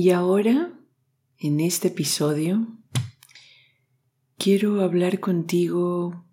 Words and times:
Y 0.00 0.12
ahora, 0.12 0.70
en 1.40 1.58
este 1.58 1.88
episodio, 1.88 2.68
quiero 4.36 4.82
hablar 4.82 5.18
contigo 5.18 6.24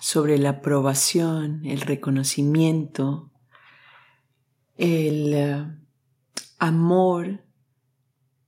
sobre 0.00 0.36
la 0.36 0.48
aprobación, 0.48 1.64
el 1.64 1.82
reconocimiento, 1.82 3.30
el 4.76 5.32
eh, 5.32 5.64
amor 6.58 7.44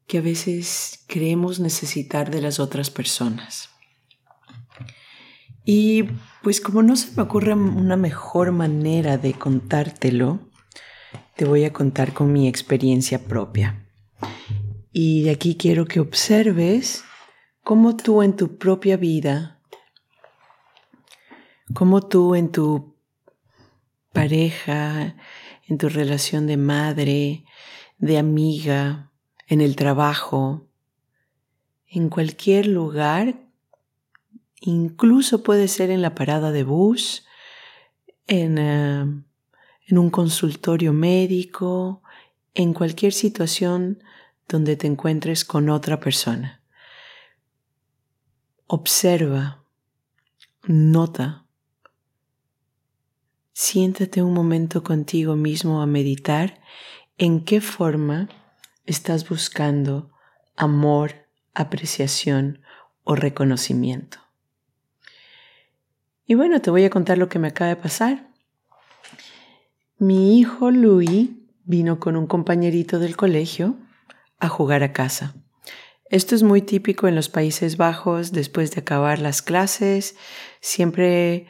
que 0.09 0.19
a 0.19 0.23
veces 0.23 1.05
creemos 1.07 1.61
necesitar 1.61 2.33
de 2.33 2.43
las 2.43 2.59
otras 2.59 2.91
personas. 2.91 3.71
Y 5.65 6.07
pues 6.43 6.61
como 6.61 6.83
no 6.83 6.97
se 6.97 7.15
me 7.15 7.23
ocurre 7.23 7.55
una 7.55 7.97
mejor 7.97 8.51
manera 8.51 9.17
de 9.17 9.33
contártelo, 9.33 10.41
te 11.37 11.45
voy 11.45 11.63
a 11.63 11.73
contar 11.73 12.13
con 12.13 12.33
mi 12.33 12.49
experiencia 12.49 13.25
propia. 13.29 13.87
Y 14.93 15.23
de 15.23 15.31
aquí 15.31 15.57
quiero 15.57 15.87
que 15.87 16.01
observes 16.01 17.05
cómo 17.63 17.97
tú 17.97 18.23
en 18.23 18.35
tu 18.35 18.59
propia 18.59 18.97
vida, 18.97 19.61
cómo 21.75 22.03
tú 22.03 22.35
en 22.35 22.51
tu 22.51 22.97
pareja, 24.13 25.15
en 25.69 25.79
tu 25.79 25.89
relación 25.89 26.49
de 26.49 26.57
madre, 26.57 27.45
de 27.99 28.19
amiga, 28.19 29.13
en 29.47 29.61
el 29.61 29.77
trabajo, 29.77 30.67
en 31.87 32.09
cualquier 32.09 32.67
lugar, 32.67 33.37
incluso 34.61 35.45
puede 35.45 35.69
ser 35.69 35.91
en 35.91 36.03
la 36.03 36.17
parada 36.17 36.51
de 36.51 36.65
bus, 36.65 37.27
en, 38.27 38.59
eh, 38.59 39.03
en 39.87 39.99
un 39.99 40.11
consultorio 40.11 40.93
médico, 40.93 42.03
en 42.55 42.75
cualquier 42.75 43.13
situación 43.13 44.03
donde 44.51 44.77
te 44.77 44.89
encuentres 44.89 45.45
con 45.45 45.71
otra 45.71 46.01
persona. 46.01 46.61
Observa, 48.67 49.65
nota, 50.67 51.47
siéntate 53.53 54.23
un 54.23 54.35
momento 54.35 54.83
contigo 54.83 55.37
mismo 55.37 55.81
a 55.81 55.87
meditar 55.87 56.61
en 57.17 57.45
qué 57.45 57.61
forma 57.61 58.29
estás 58.87 59.29
buscando 59.29 60.11
amor, 60.57 61.29
apreciación 61.55 62.61
o 63.05 63.15
reconocimiento. 63.15 64.19
Y 66.27 66.35
bueno, 66.35 66.61
te 66.61 66.71
voy 66.71 66.85
a 66.85 66.91
contar 66.91 67.19
lo 67.19 67.29
que 67.29 67.39
me 67.39 67.49
acaba 67.49 67.69
de 67.69 67.77
pasar. 67.77 68.31
Mi 69.99 70.39
hijo 70.39 70.71
Louis 70.71 71.31
vino 71.65 72.01
con 72.01 72.17
un 72.17 72.27
compañerito 72.27 72.99
del 72.99 73.17
colegio 73.17 73.77
a 74.41 74.49
jugar 74.49 74.83
a 74.83 74.93
casa. 74.93 75.35
Esto 76.11 76.35
es 76.35 76.43
muy 76.43 76.63
típico 76.63 77.07
en 77.07 77.15
los 77.15 77.29
Países 77.29 77.77
Bajos 77.77 78.33
después 78.33 78.73
de 78.73 78.81
acabar 78.81 79.21
las 79.21 79.43
clases. 79.43 80.17
Siempre 80.61 81.47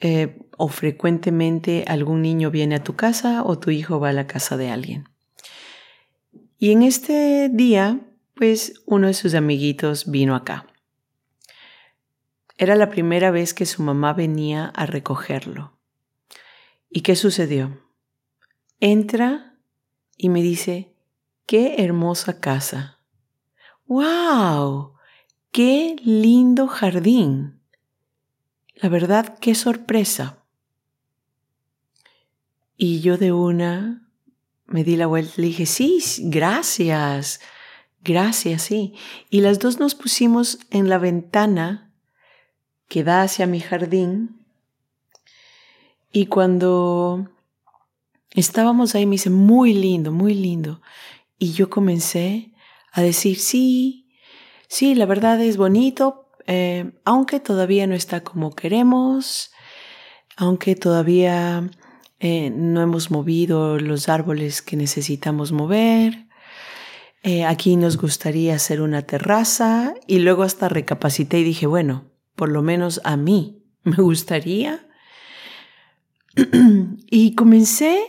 eh, 0.00 0.38
o 0.56 0.68
frecuentemente 0.68 1.84
algún 1.86 2.22
niño 2.22 2.50
viene 2.50 2.76
a 2.76 2.82
tu 2.82 2.96
casa 2.96 3.42
o 3.44 3.58
tu 3.58 3.70
hijo 3.70 4.00
va 4.00 4.08
a 4.08 4.14
la 4.14 4.26
casa 4.26 4.56
de 4.56 4.70
alguien. 4.70 5.08
Y 6.58 6.72
en 6.72 6.82
este 6.82 7.50
día, 7.52 8.00
pues 8.34 8.82
uno 8.86 9.08
de 9.08 9.14
sus 9.14 9.34
amiguitos 9.34 10.10
vino 10.10 10.34
acá. 10.34 10.66
Era 12.56 12.76
la 12.76 12.88
primera 12.88 13.30
vez 13.30 13.54
que 13.54 13.66
su 13.66 13.82
mamá 13.82 14.12
venía 14.12 14.66
a 14.66 14.86
recogerlo. 14.86 15.78
¿Y 16.88 17.02
qué 17.02 17.14
sucedió? 17.16 17.80
Entra 18.80 19.58
y 20.16 20.28
me 20.28 20.42
dice, 20.42 20.91
Qué 21.52 21.84
hermosa 21.84 22.40
casa. 22.40 22.98
¡Wow! 23.86 24.94
¡Qué 25.50 25.96
lindo 26.02 26.66
jardín! 26.66 27.60
La 28.76 28.88
verdad, 28.88 29.36
qué 29.38 29.54
sorpresa. 29.54 30.38
Y 32.78 33.02
yo 33.02 33.18
de 33.18 33.32
una 33.32 34.08
me 34.64 34.82
di 34.82 34.96
la 34.96 35.06
vuelta 35.06 35.34
y 35.36 35.40
le 35.42 35.48
dije, 35.48 35.66
sí, 35.66 36.02
gracias, 36.20 37.42
gracias, 38.02 38.62
sí. 38.62 38.94
Y 39.28 39.42
las 39.42 39.58
dos 39.58 39.78
nos 39.78 39.94
pusimos 39.94 40.58
en 40.70 40.88
la 40.88 40.96
ventana 40.96 41.92
que 42.88 43.04
da 43.04 43.20
hacia 43.20 43.46
mi 43.46 43.60
jardín. 43.60 44.40
Y 46.12 46.28
cuando 46.28 47.28
estábamos 48.30 48.94
ahí 48.94 49.04
me 49.04 49.16
dice, 49.16 49.28
muy 49.28 49.74
lindo, 49.74 50.12
muy 50.12 50.32
lindo. 50.32 50.80
Y 51.42 51.54
yo 51.54 51.68
comencé 51.68 52.52
a 52.92 53.02
decir, 53.02 53.36
sí, 53.36 54.06
sí, 54.68 54.94
la 54.94 55.06
verdad 55.06 55.40
es 55.40 55.56
bonito, 55.56 56.28
eh, 56.46 56.92
aunque 57.04 57.40
todavía 57.40 57.84
no 57.88 57.96
está 57.96 58.22
como 58.22 58.54
queremos, 58.54 59.50
aunque 60.36 60.76
todavía 60.76 61.68
eh, 62.20 62.50
no 62.50 62.80
hemos 62.80 63.10
movido 63.10 63.80
los 63.80 64.08
árboles 64.08 64.62
que 64.62 64.76
necesitamos 64.76 65.50
mover. 65.50 66.28
Eh, 67.24 67.44
aquí 67.44 67.74
nos 67.74 67.96
gustaría 67.96 68.54
hacer 68.54 68.80
una 68.80 69.02
terraza 69.02 69.94
y 70.06 70.20
luego 70.20 70.44
hasta 70.44 70.68
recapacité 70.68 71.40
y 71.40 71.42
dije, 71.42 71.66
bueno, 71.66 72.04
por 72.36 72.50
lo 72.50 72.62
menos 72.62 73.00
a 73.02 73.16
mí 73.16 73.64
me 73.82 73.96
gustaría. 73.96 74.86
y 77.10 77.34
comencé 77.34 78.00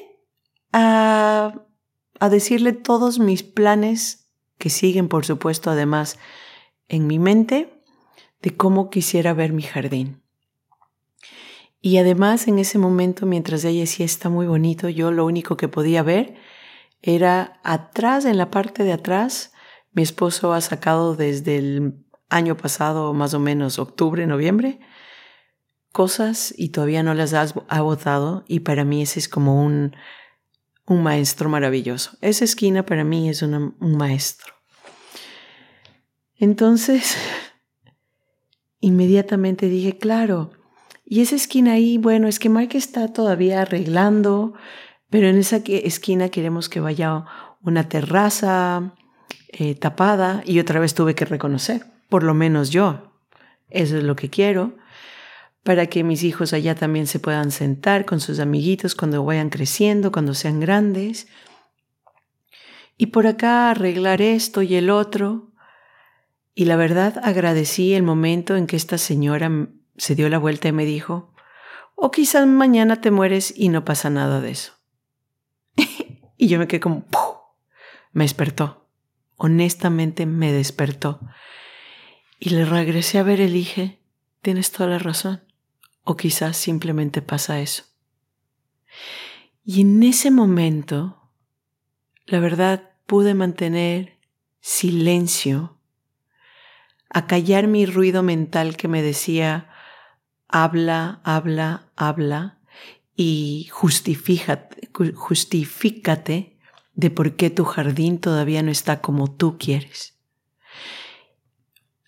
a 0.72 1.63
a 2.24 2.30
decirle 2.30 2.72
todos 2.72 3.20
mis 3.20 3.44
planes, 3.44 4.30
que 4.58 4.70
siguen 4.70 5.10
por 5.10 5.26
supuesto 5.26 5.70
además 5.70 6.18
en 6.88 7.06
mi 7.06 7.20
mente, 7.20 7.84
de 8.42 8.56
cómo 8.56 8.90
quisiera 8.90 9.34
ver 9.34 9.52
mi 9.52 9.64
jardín. 9.64 10.24
Y 11.82 11.98
además 11.98 12.48
en 12.48 12.60
ese 12.60 12.78
momento, 12.78 13.26
mientras 13.26 13.66
ella 13.66 13.82
decía 13.82 14.06
está 14.06 14.30
muy 14.30 14.48
bonito, 14.48 14.88
yo 14.88 15.12
lo 15.12 15.26
único 15.26 15.58
que 15.58 15.68
podía 15.68 16.02
ver 16.02 16.36
era 17.02 17.60
atrás, 17.62 18.24
en 18.24 18.38
la 18.38 18.50
parte 18.50 18.86
de 18.86 18.94
atrás, 18.94 19.52
mi 19.92 20.02
esposo 20.02 20.54
ha 20.54 20.62
sacado 20.62 21.18
desde 21.18 21.58
el 21.58 22.06
año 22.30 22.56
pasado, 22.56 23.14
más 23.14 23.34
o 23.34 23.40
menos 23.42 23.80
octubre, 23.80 24.26
noviembre, 24.28 24.80
cosas 25.92 26.54
y 26.56 26.70
todavía 26.70 27.04
no 27.04 27.16
las 27.16 27.34
ha 27.34 27.82
votado 27.82 28.46
y 28.48 28.62
para 28.62 28.86
mí 28.86 29.02
ese 29.02 29.20
es 29.20 29.28
como 29.28 29.62
un 29.62 29.94
un 30.86 31.04
maestro 31.04 31.50
maravilloso. 31.50 32.18
Esa 32.22 32.46
esquina 32.46 32.86
para 32.86 33.04
mí 33.04 33.30
es 33.30 33.42
un 33.42 33.74
maestro. 33.80 34.54
Entonces, 36.38 37.16
inmediatamente 38.80 39.70
dije, 39.70 39.98
claro, 39.98 40.52
y 41.06 41.22
esa 41.22 41.36
esquina 41.36 41.74
ahí, 41.74 41.98
bueno, 41.98 42.28
es 42.28 42.40
que 42.40 42.50
Mike 42.50 42.78
está 42.78 43.12
todavía 43.12 43.62
arreglando, 43.62 44.54
pero 45.10 45.28
en 45.28 45.38
esa 45.38 45.58
esquina 45.58 46.30
queremos 46.30 46.70
que 46.70 46.80
vaya 46.80 47.26
una 47.62 47.88
terraza 47.88 48.94
eh, 49.50 49.76
tapada 49.76 50.42
y 50.46 50.60
otra 50.60 50.80
vez 50.80 50.94
tuve 50.94 51.16
que 51.16 51.26
reconocer, 51.26 51.86
por 52.10 52.24
lo 52.24 52.34
menos 52.34 52.72
yo, 52.72 53.12
eso 53.70 53.98
es 53.98 54.04
lo 54.04 54.16
que 54.16 54.30
quiero 54.30 54.76
para 55.64 55.88
que 55.88 56.04
mis 56.04 56.24
hijos 56.24 56.54
allá 56.54 56.76
también 56.76 57.08
se 57.08 57.20
puedan 57.20 57.52
sentar 57.52 58.06
con 58.06 58.20
sus 58.20 58.40
amiguitos 58.40 58.96
cuando 58.96 59.24
vayan 59.24 59.50
creciendo, 59.50 60.12
cuando 60.12 60.34
sean 60.34 60.60
grandes. 60.60 61.28
Y 62.98 63.08
por 63.08 63.28
acá 63.28 63.72
arreglar 63.72 64.22
esto 64.22 64.62
y 64.62 64.76
el 64.76 64.90
otro. 64.90 65.52
Y 66.54 66.66
la 66.66 66.76
verdad 66.76 67.20
agradecí 67.24 67.94
el 67.94 68.04
momento 68.04 68.58
en 68.58 68.68
que 68.68 68.76
esta 68.76 68.98
señora 68.98 69.70
se 69.98 70.16
dio 70.16 70.30
la 70.30 70.38
vuelta 70.38 70.68
y 70.68 70.74
me 70.74 70.86
dijo, 70.86 71.34
o 71.96 72.12
quizás 72.12 72.46
mañana 72.46 73.00
te 73.00 73.12
mueres 73.12 73.54
y 73.56 73.70
no 73.70 73.86
pasa 73.86 74.10
nada 74.10 74.42
de 74.42 74.52
eso. 74.52 74.74
y 76.38 76.48
yo 76.48 76.60
me 76.60 76.68
quedé 76.68 76.82
como, 76.82 77.06
me 78.12 78.26
despertó. 78.26 78.90
Honestamente 79.38 80.26
me 80.26 80.52
despertó. 80.52 81.22
Y 82.38 82.50
le 82.50 82.66
regresé 82.66 83.20
a 83.20 83.24
ver 83.24 83.40
el 83.40 83.54
dije, 83.54 84.02
tienes 84.42 84.72
toda 84.72 84.90
la 84.90 85.00
razón. 85.00 85.53
O 86.04 86.16
quizás 86.16 86.58
simplemente 86.58 87.22
pasa 87.22 87.60
eso. 87.60 87.84
Y 89.64 89.82
en 89.82 90.04
ese 90.04 90.32
momento, 90.32 91.32
la 92.26 92.40
verdad, 92.40 92.92
pude 93.06 93.34
mantener 93.34 94.20
silencio, 94.60 95.78
a 97.10 97.28
callar 97.28 97.68
mi 97.68 97.86
ruido 97.86 98.24
mental 98.24 98.76
que 98.76 98.88
me 98.88 99.02
decía, 99.02 99.70
habla, 100.48 101.22
habla, 101.24 101.92
habla 101.96 102.60
y 103.16 103.70
justifícate 103.72 104.90
de 106.96 107.12
por 107.12 107.36
qué 107.36 107.50
tu 107.50 107.66
jardín 107.66 108.20
todavía 108.20 108.64
no 108.64 108.72
está 108.72 109.02
como 109.02 109.32
tú 109.32 109.58
quieres. 109.58 110.18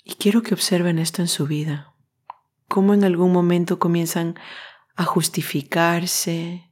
Y 0.04 0.14
quiero 0.16 0.44
que 0.44 0.54
observen 0.54 1.00
esto 1.00 1.22
en 1.22 1.28
su 1.28 1.48
vida, 1.48 1.95
cómo 2.68 2.94
en 2.94 3.04
algún 3.04 3.32
momento 3.32 3.80
comienzan 3.80 4.36
a 4.96 5.04
justificarse. 5.06 6.72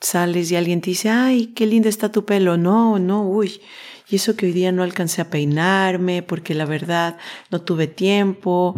Sales 0.00 0.50
y 0.50 0.56
alguien 0.56 0.80
te 0.80 0.90
dice, 0.90 1.10
ay, 1.10 1.48
qué 1.48 1.66
lindo 1.66 1.88
está 1.88 2.10
tu 2.10 2.24
pelo. 2.24 2.56
No, 2.56 2.98
no, 2.98 3.22
uy, 3.22 3.60
y 4.08 4.16
eso 4.16 4.34
que 4.36 4.46
hoy 4.46 4.52
día 4.52 4.72
no 4.72 4.82
alcancé 4.82 5.22
a 5.22 5.30
peinarme 5.30 6.22
porque 6.22 6.54
la 6.54 6.64
verdad 6.64 7.18
no 7.50 7.60
tuve 7.60 7.86
tiempo. 7.86 8.74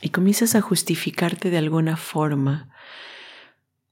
Y 0.00 0.10
comienzas 0.10 0.54
a 0.54 0.60
justificarte 0.60 1.50
de 1.50 1.58
alguna 1.58 1.96
forma. 1.96 2.70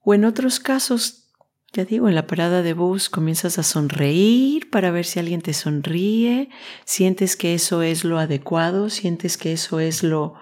O 0.03 0.15
en 0.15 0.25
otros 0.25 0.61
casos, 0.61 1.27
ya 1.73 1.85
digo, 1.85 2.09
en 2.09 2.15
la 2.15 2.29
parada 2.29 2.63
de 2.63 2.75
bus 2.75 3.09
comienzas 3.09 3.59
a 3.59 3.65
sonreír 3.65 4.71
para 4.71 4.93
ver 4.93 5.05
si 5.05 5.19
alguien 5.19 5.43
te 5.43 5.53
sonríe, 5.53 6.49
sientes 6.85 7.35
que 7.35 7.55
eso 7.55 7.83
es 7.83 8.05
lo 8.05 8.19
adecuado, 8.19 8.89
sientes 8.89 9.37
que 9.37 9.53
eso 9.53 9.81
es 9.81 10.05
lo, 10.05 10.35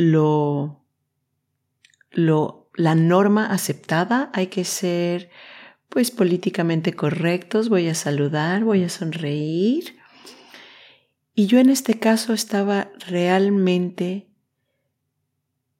lo, 0.00 0.82
lo, 2.10 2.70
la 2.74 2.94
norma 2.94 3.46
aceptada, 3.46 4.30
hay 4.32 4.46
que 4.46 4.64
ser 4.64 5.30
pues 5.90 6.10
políticamente 6.10 6.94
correctos, 6.94 7.68
voy 7.68 7.88
a 7.88 7.94
saludar, 7.94 8.64
voy 8.64 8.84
a 8.84 8.88
sonreír. 8.88 9.98
Y 11.34 11.46
yo 11.46 11.58
en 11.58 11.68
este 11.68 11.98
caso 11.98 12.32
estaba 12.32 12.90
realmente, 13.08 14.30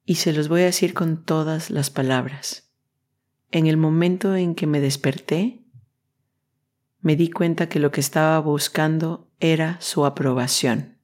y 0.05 0.15
se 0.15 0.33
los 0.33 0.49
voy 0.49 0.61
a 0.61 0.65
decir 0.65 0.93
con 0.93 1.23
todas 1.23 1.71
las 1.71 1.89
palabras, 1.89 2.71
en 3.49 3.65
el 3.65 3.77
momento 3.77 4.35
en 4.35 4.53
que 4.53 4.67
me 4.67 4.79
desperté, 4.79 5.65
me 6.99 7.15
di 7.15 7.31
cuenta 7.31 7.69
que 7.69 7.79
lo 7.79 7.89
que 7.89 8.01
estaba 8.01 8.37
buscando 8.39 9.31
era 9.39 9.81
su 9.81 10.05
aprobación. 10.05 11.00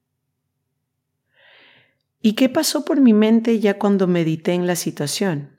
¿Y 2.28 2.34
qué 2.34 2.50
pasó 2.50 2.84
por 2.84 3.00
mi 3.00 3.14
mente 3.14 3.58
ya 3.62 3.80
cuando 3.80 4.06
medité 4.06 4.52
en 4.52 4.68
la 4.68 4.76
situación? 4.76 5.58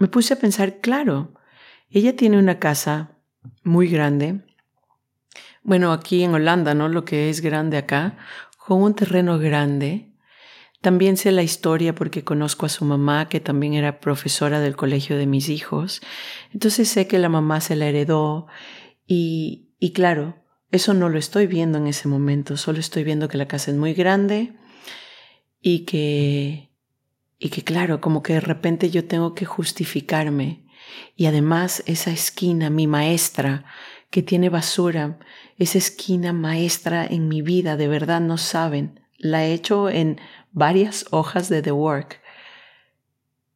Me 0.00 0.08
puse 0.08 0.34
a 0.34 0.36
pensar, 0.36 0.80
claro, 0.80 1.34
ella 1.90 2.16
tiene 2.16 2.40
una 2.40 2.58
casa 2.58 3.18
muy 3.62 3.86
grande. 3.86 4.40
Bueno, 5.62 5.92
aquí 5.92 6.24
en 6.24 6.34
Holanda, 6.34 6.74
¿no? 6.74 6.88
Lo 6.88 7.04
que 7.04 7.30
es 7.30 7.40
grande 7.40 7.76
acá, 7.76 8.18
con 8.58 8.82
un 8.82 8.96
terreno 8.96 9.38
grande. 9.38 10.12
También 10.80 11.16
sé 11.16 11.30
la 11.30 11.44
historia 11.44 11.94
porque 11.94 12.24
conozco 12.24 12.66
a 12.66 12.68
su 12.68 12.84
mamá, 12.84 13.28
que 13.28 13.38
también 13.38 13.74
era 13.74 14.00
profesora 14.00 14.58
del 14.58 14.74
colegio 14.74 15.16
de 15.16 15.28
mis 15.28 15.48
hijos. 15.48 16.00
Entonces 16.52 16.88
sé 16.88 17.06
que 17.06 17.20
la 17.20 17.28
mamá 17.28 17.60
se 17.60 17.76
la 17.76 17.86
heredó 17.86 18.48
y, 19.06 19.68
y 19.78 19.92
claro, 19.92 20.34
eso 20.72 20.94
no 20.94 21.08
lo 21.08 21.20
estoy 21.20 21.46
viendo 21.46 21.78
en 21.78 21.86
ese 21.86 22.08
momento, 22.08 22.56
solo 22.56 22.80
estoy 22.80 23.04
viendo 23.04 23.28
que 23.28 23.38
la 23.38 23.46
casa 23.46 23.70
es 23.70 23.76
muy 23.76 23.94
grande 23.94 24.56
y 25.62 25.84
que, 25.84 26.68
y 27.38 27.48
que 27.48 27.62
claro, 27.62 28.00
como 28.00 28.22
que 28.22 28.34
de 28.34 28.40
repente 28.40 28.90
yo 28.90 29.06
tengo 29.06 29.34
que 29.34 29.46
justificarme 29.46 30.66
y 31.16 31.26
además 31.26 31.82
esa 31.86 32.10
esquina, 32.10 32.68
mi 32.68 32.86
maestra, 32.86 33.64
que 34.10 34.22
tiene 34.22 34.50
basura, 34.50 35.18
esa 35.56 35.78
esquina 35.78 36.32
maestra 36.32 37.06
en 37.06 37.28
mi 37.28 37.40
vida, 37.40 37.76
de 37.76 37.88
verdad 37.88 38.20
no 38.20 38.36
saben. 38.36 39.00
La 39.16 39.44
he 39.44 39.54
hecho 39.54 39.88
en 39.88 40.20
varias 40.50 41.06
hojas 41.10 41.48
de 41.48 41.62
The 41.62 41.72
Work. 41.72 42.20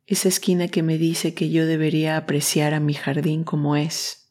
Esa 0.06 0.28
esquina 0.28 0.68
que 0.68 0.82
me 0.82 0.96
dice 0.98 1.34
que 1.34 1.50
yo 1.50 1.66
debería 1.66 2.16
apreciar 2.16 2.72
a 2.72 2.80
mi 2.80 2.94
jardín 2.94 3.42
como 3.42 3.76
es. 3.76 4.30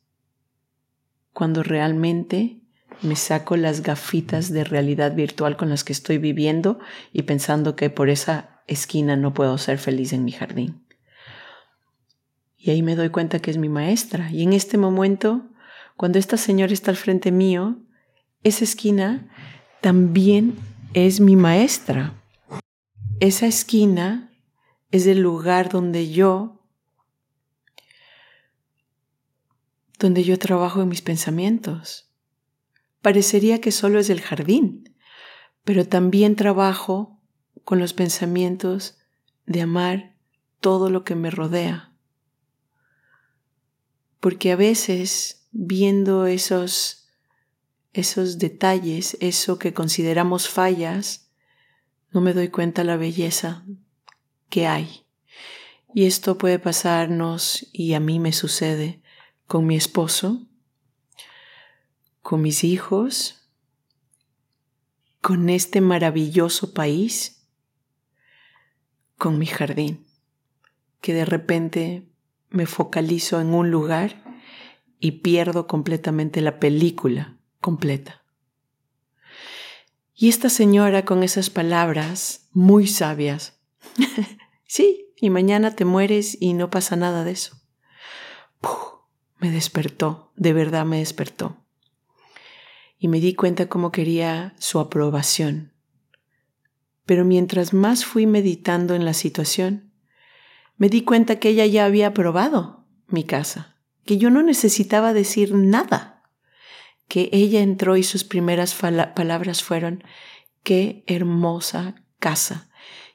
Cuando 1.34 1.64
realmente 1.64 2.62
me 3.02 3.16
saco 3.16 3.58
las 3.58 3.82
gafitas 3.82 4.52
de 4.52 4.64
realidad 4.64 5.16
virtual 5.16 5.58
con 5.58 5.70
las 5.70 5.84
que 5.84 5.94
estoy 5.94 6.18
viviendo 6.18 6.80
y 7.14 7.24
pensando 7.24 7.76
que 7.76 7.90
por 7.90 8.10
esa 8.10 8.62
esquina 8.68 9.16
no 9.16 9.34
puedo 9.34 9.58
ser 9.58 9.78
feliz 9.78 10.14
en 10.14 10.24
mi 10.24 10.32
jardín. 10.32 10.86
Y 12.58 12.72
ahí 12.72 12.82
me 12.82 12.96
doy 12.96 13.10
cuenta 13.10 13.40
que 13.40 13.52
es 13.52 13.58
mi 13.58 13.70
maestra. 13.70 14.32
Y 14.32 14.42
en 14.42 14.54
este 14.54 14.78
momento, 14.78 15.46
cuando 15.98 16.18
esta 16.18 16.38
señora 16.38 16.74
está 16.74 16.92
al 16.92 16.98
frente 16.98 17.32
mío, 17.32 17.78
esa 18.44 18.64
esquina 18.64 19.30
también 19.82 20.56
es 20.94 21.20
mi 21.20 21.36
maestra. 21.36 22.14
Esa 23.20 23.46
esquina 23.46 24.32
es 24.92 25.06
el 25.06 25.20
lugar 25.20 25.70
donde 25.70 26.12
yo 26.12 26.56
donde 30.00 30.24
yo 30.24 30.38
trabajo 30.38 30.82
en 30.82 30.90
mis 30.90 31.02
pensamientos. 31.02 32.12
Parecería 33.06 33.62
que 33.62 33.72
solo 33.72 34.00
es 34.00 34.10
el 34.10 34.22
jardín, 34.22 34.96
pero 35.64 35.88
también 35.88 36.36
trabajo 36.36 37.22
con 37.64 37.78
los 37.78 37.94
pensamientos 37.94 38.98
de 39.46 39.62
amar 39.62 40.16
todo 40.60 40.90
lo 40.90 41.04
que 41.04 41.14
me 41.14 41.30
rodea 41.30 41.96
porque 44.26 44.52
a 44.52 44.56
veces 44.56 45.46
viendo 45.52 46.26
esos, 46.26 47.10
esos 47.94 48.40
detalles, 48.40 49.18
eso 49.20 49.60
que 49.60 49.72
consideramos 49.72 50.50
fallas, 50.50 51.30
no 52.10 52.22
me 52.22 52.34
doy 52.34 52.48
cuenta 52.48 52.84
la 52.84 52.98
belleza 52.98 53.64
que 54.50 54.66
hay. 54.66 55.06
Y 55.94 56.08
esto 56.08 56.40
puede 56.40 56.58
pasarnos, 56.58 57.68
y 57.72 57.94
a 57.94 58.00
mí 58.00 58.18
me 58.18 58.34
sucede, 58.34 59.00
con 59.46 59.68
mi 59.68 59.76
esposo, 59.76 60.48
con 62.26 62.42
mis 62.42 62.64
hijos, 62.64 63.48
con 65.22 65.48
este 65.48 65.80
maravilloso 65.80 66.74
país, 66.74 67.48
con 69.16 69.38
mi 69.38 69.46
jardín, 69.46 70.08
que 71.02 71.14
de 71.14 71.24
repente 71.24 72.10
me 72.50 72.66
focalizo 72.66 73.40
en 73.40 73.54
un 73.54 73.70
lugar 73.70 74.24
y 75.00 75.22
pierdo 75.22 75.68
completamente 75.68 76.42
la 76.42 76.60
película 76.60 77.38
completa. 77.62 78.24
Y 80.16 80.28
esta 80.28 80.50
señora 80.50 81.06
con 81.06 81.22
esas 81.22 81.52
palabras 81.52 82.50
muy 82.54 82.88
sabias, 82.88 83.62
sí, 84.66 85.14
y 85.16 85.30
mañana 85.30 85.76
te 85.76 85.86
mueres 85.86 86.36
y 86.42 86.54
no 86.54 86.72
pasa 86.72 86.96
nada 86.96 87.24
de 87.24 87.34
eso. 87.34 87.62
me 89.38 89.52
despertó, 89.52 90.32
de 90.36 90.54
verdad 90.54 90.86
me 90.86 90.98
despertó. 90.98 91.65
Y 93.06 93.08
me 93.08 93.20
di 93.20 93.36
cuenta 93.36 93.70
cómo 93.70 93.92
quería 93.92 94.56
su 94.58 94.80
aprobación. 94.80 95.74
Pero 97.06 97.24
mientras 97.24 97.72
más 97.72 98.04
fui 98.04 98.26
meditando 98.26 98.96
en 98.96 99.06
la 99.06 99.14
situación, 99.14 99.94
me 100.78 100.90
di 100.90 101.04
cuenta 101.04 101.36
que 101.36 101.50
ella 101.50 101.68
ya 101.68 101.86
había 101.86 102.08
aprobado 102.08 102.88
mi 103.06 103.24
casa, 103.24 103.78
que 104.06 104.18
yo 104.18 104.32
no 104.32 104.42
necesitaba 104.42 105.14
decir 105.14 105.54
nada, 105.54 106.24
que 107.08 107.30
ella 107.32 107.62
entró 107.62 107.96
y 107.96 108.02
sus 108.02 108.24
primeras 108.24 108.74
palabras 108.74 109.62
fueron, 109.62 110.04
qué 110.64 111.04
hermosa 111.06 112.04
casa. 112.18 112.72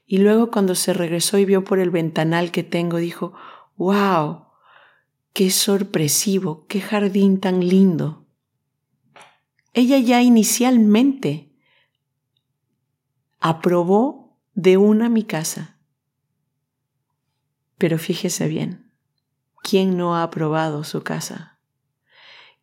Y 0.06 0.18
luego 0.18 0.52
cuando 0.52 0.76
se 0.76 0.92
regresó 0.92 1.36
y 1.36 1.46
vio 1.46 1.64
por 1.64 1.80
el 1.80 1.90
ventanal 1.90 2.52
que 2.52 2.62
tengo, 2.62 2.98
dijo, 2.98 3.32
wow, 3.76 4.44
qué 5.32 5.50
sorpresivo, 5.50 6.64
qué 6.68 6.80
jardín 6.80 7.40
tan 7.40 7.68
lindo. 7.68 8.19
Ella 9.72 9.98
ya 9.98 10.22
inicialmente 10.22 11.52
aprobó 13.38 14.38
de 14.54 14.76
una 14.76 15.08
mi 15.08 15.24
casa 15.24 15.80
pero 17.80 17.96
fíjese 17.96 18.46
bien, 18.46 18.92
¿quién 19.62 19.96
no 19.96 20.14
ha 20.14 20.22
aprobado 20.22 20.84
su 20.84 21.02
casa? 21.02 21.58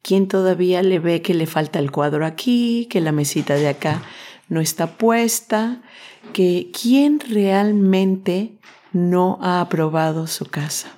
¿Quién 0.03 0.27
todavía 0.27 0.83
le 0.83 0.99
ve 0.99 1.23
que 1.23 1.33
le 1.33 1.47
falta 1.47 1.79
el 1.79 1.89
cuadro 1.89 2.23
aquí, 2.23 2.87
que 2.87 3.01
la 3.01 3.11
mesita 3.11 3.55
de 3.55 3.67
acá 3.67 4.03
no 4.47 4.61
está 4.61 4.95
puesta? 4.95 5.81
Que 6.33 6.69
quién 6.71 7.19
realmente 7.19 8.59
no 8.93 9.39
ha 9.41 9.59
aprobado 9.59 10.27
su 10.27 10.45
casa? 10.45 10.96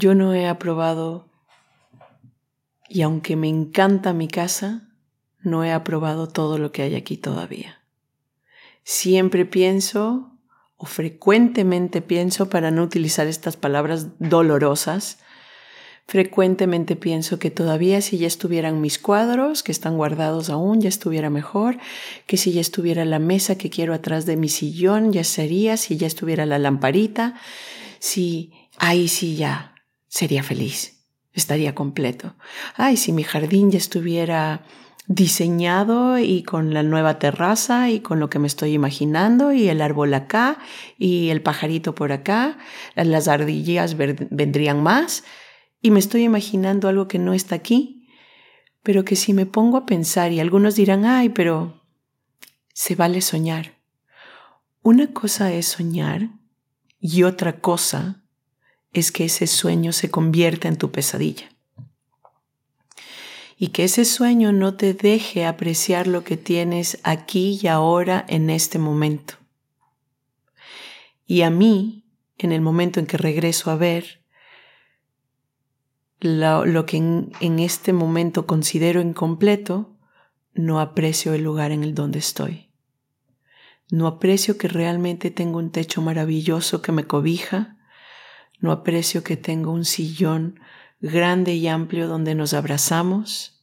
Yo 0.00 0.14
no 0.14 0.32
he 0.32 0.46
aprobado, 0.46 1.28
y 2.88 3.02
aunque 3.02 3.36
me 3.36 3.48
encanta 3.48 4.14
mi 4.14 4.28
casa, 4.28 4.88
no 5.40 5.62
he 5.62 5.72
aprobado 5.72 6.26
todo 6.26 6.56
lo 6.56 6.72
que 6.72 6.80
hay 6.80 6.94
aquí 6.94 7.18
todavía. 7.18 7.82
Siempre 8.82 9.44
pienso, 9.44 10.32
o 10.78 10.86
frecuentemente 10.86 12.00
pienso, 12.00 12.48
para 12.48 12.70
no 12.70 12.82
utilizar 12.82 13.26
estas 13.26 13.58
palabras 13.58 14.18
dolorosas, 14.18 15.18
Frecuentemente 16.06 16.96
pienso 16.96 17.38
que 17.38 17.52
todavía 17.52 18.00
si 18.00 18.18
ya 18.18 18.26
estuvieran 18.26 18.80
mis 18.80 18.98
cuadros, 18.98 19.62
que 19.62 19.70
están 19.70 19.96
guardados 19.96 20.50
aún, 20.50 20.80
ya 20.80 20.88
estuviera 20.88 21.30
mejor, 21.30 21.78
que 22.26 22.36
si 22.36 22.50
ya 22.50 22.60
estuviera 22.60 23.04
la 23.04 23.20
mesa 23.20 23.56
que 23.56 23.70
quiero 23.70 23.94
atrás 23.94 24.26
de 24.26 24.36
mi 24.36 24.48
sillón, 24.48 25.12
ya 25.12 25.22
sería, 25.22 25.76
si 25.76 25.96
ya 25.96 26.08
estuviera 26.08 26.46
la 26.46 26.58
lamparita, 26.58 27.34
si 28.00 28.50
ahí 28.76 29.06
sí 29.06 29.36
ya 29.36 29.69
sería 30.10 30.42
feliz, 30.42 31.06
estaría 31.32 31.74
completo. 31.74 32.34
Ay, 32.76 32.98
si 32.98 33.12
mi 33.12 33.22
jardín 33.22 33.70
ya 33.70 33.78
estuviera 33.78 34.66
diseñado 35.06 36.18
y 36.18 36.42
con 36.42 36.74
la 36.74 36.82
nueva 36.82 37.18
terraza 37.18 37.90
y 37.90 38.00
con 38.00 38.20
lo 38.20 38.28
que 38.28 38.38
me 38.38 38.46
estoy 38.46 38.74
imaginando 38.74 39.52
y 39.52 39.68
el 39.68 39.80
árbol 39.80 40.12
acá 40.14 40.58
y 40.98 41.30
el 41.30 41.42
pajarito 41.42 41.94
por 41.94 42.12
acá, 42.12 42.58
las 42.94 43.28
ardillas 43.28 43.96
vendrían 43.96 44.82
más 44.82 45.24
y 45.80 45.90
me 45.90 46.00
estoy 46.00 46.24
imaginando 46.24 46.88
algo 46.88 47.08
que 47.08 47.18
no 47.18 47.32
está 47.32 47.54
aquí, 47.54 48.08
pero 48.82 49.04
que 49.04 49.16
si 49.16 49.32
me 49.32 49.46
pongo 49.46 49.78
a 49.78 49.86
pensar 49.86 50.32
y 50.32 50.40
algunos 50.40 50.74
dirán, 50.74 51.04
ay, 51.04 51.30
pero 51.30 51.82
se 52.74 52.94
vale 52.94 53.20
soñar. 53.20 53.78
Una 54.82 55.12
cosa 55.12 55.52
es 55.52 55.66
soñar 55.66 56.30
y 57.00 57.22
otra 57.22 57.60
cosa 57.60 58.24
es 58.92 59.12
que 59.12 59.24
ese 59.24 59.46
sueño 59.46 59.92
se 59.92 60.10
convierta 60.10 60.68
en 60.68 60.76
tu 60.76 60.90
pesadilla. 60.90 61.48
Y 63.56 63.68
que 63.68 63.84
ese 63.84 64.04
sueño 64.04 64.52
no 64.52 64.74
te 64.74 64.94
deje 64.94 65.44
apreciar 65.44 66.06
lo 66.06 66.24
que 66.24 66.36
tienes 66.36 66.98
aquí 67.02 67.58
y 67.62 67.66
ahora 67.66 68.24
en 68.28 68.48
este 68.48 68.78
momento. 68.78 69.34
Y 71.26 71.42
a 71.42 71.50
mí, 71.50 72.06
en 72.38 72.52
el 72.52 72.62
momento 72.62 72.98
en 72.98 73.06
que 73.06 73.18
regreso 73.18 73.70
a 73.70 73.76
ver, 73.76 74.20
lo, 76.20 76.86
que 76.86 76.96
en, 76.96 77.32
en, 77.40 77.58
este 77.60 77.92
momento 77.92 78.46
considero 78.46 79.00
incompleto, 79.00 79.96
no 80.54 80.80
aprecio 80.80 81.34
el 81.34 81.42
lugar 81.42 81.70
en 81.70 81.84
el 81.84 81.94
donde 81.94 82.18
estoy. 82.18 82.70
No 83.90 84.06
aprecio 84.06 84.58
que 84.58 84.68
realmente 84.68 85.30
tengo 85.30 85.58
un 85.58 85.70
techo 85.70 86.02
maravilloso 86.02 86.82
que 86.82 86.92
me 86.92 87.04
cobija. 87.04 87.76
No 88.60 88.72
aprecio 88.72 89.24
que 89.24 89.36
tengo 89.36 89.72
un 89.72 89.84
sillón 89.84 90.60
grande 91.00 91.54
y 91.54 91.66
amplio 91.66 92.08
donde 92.08 92.34
nos 92.34 92.52
abrazamos. 92.52 93.60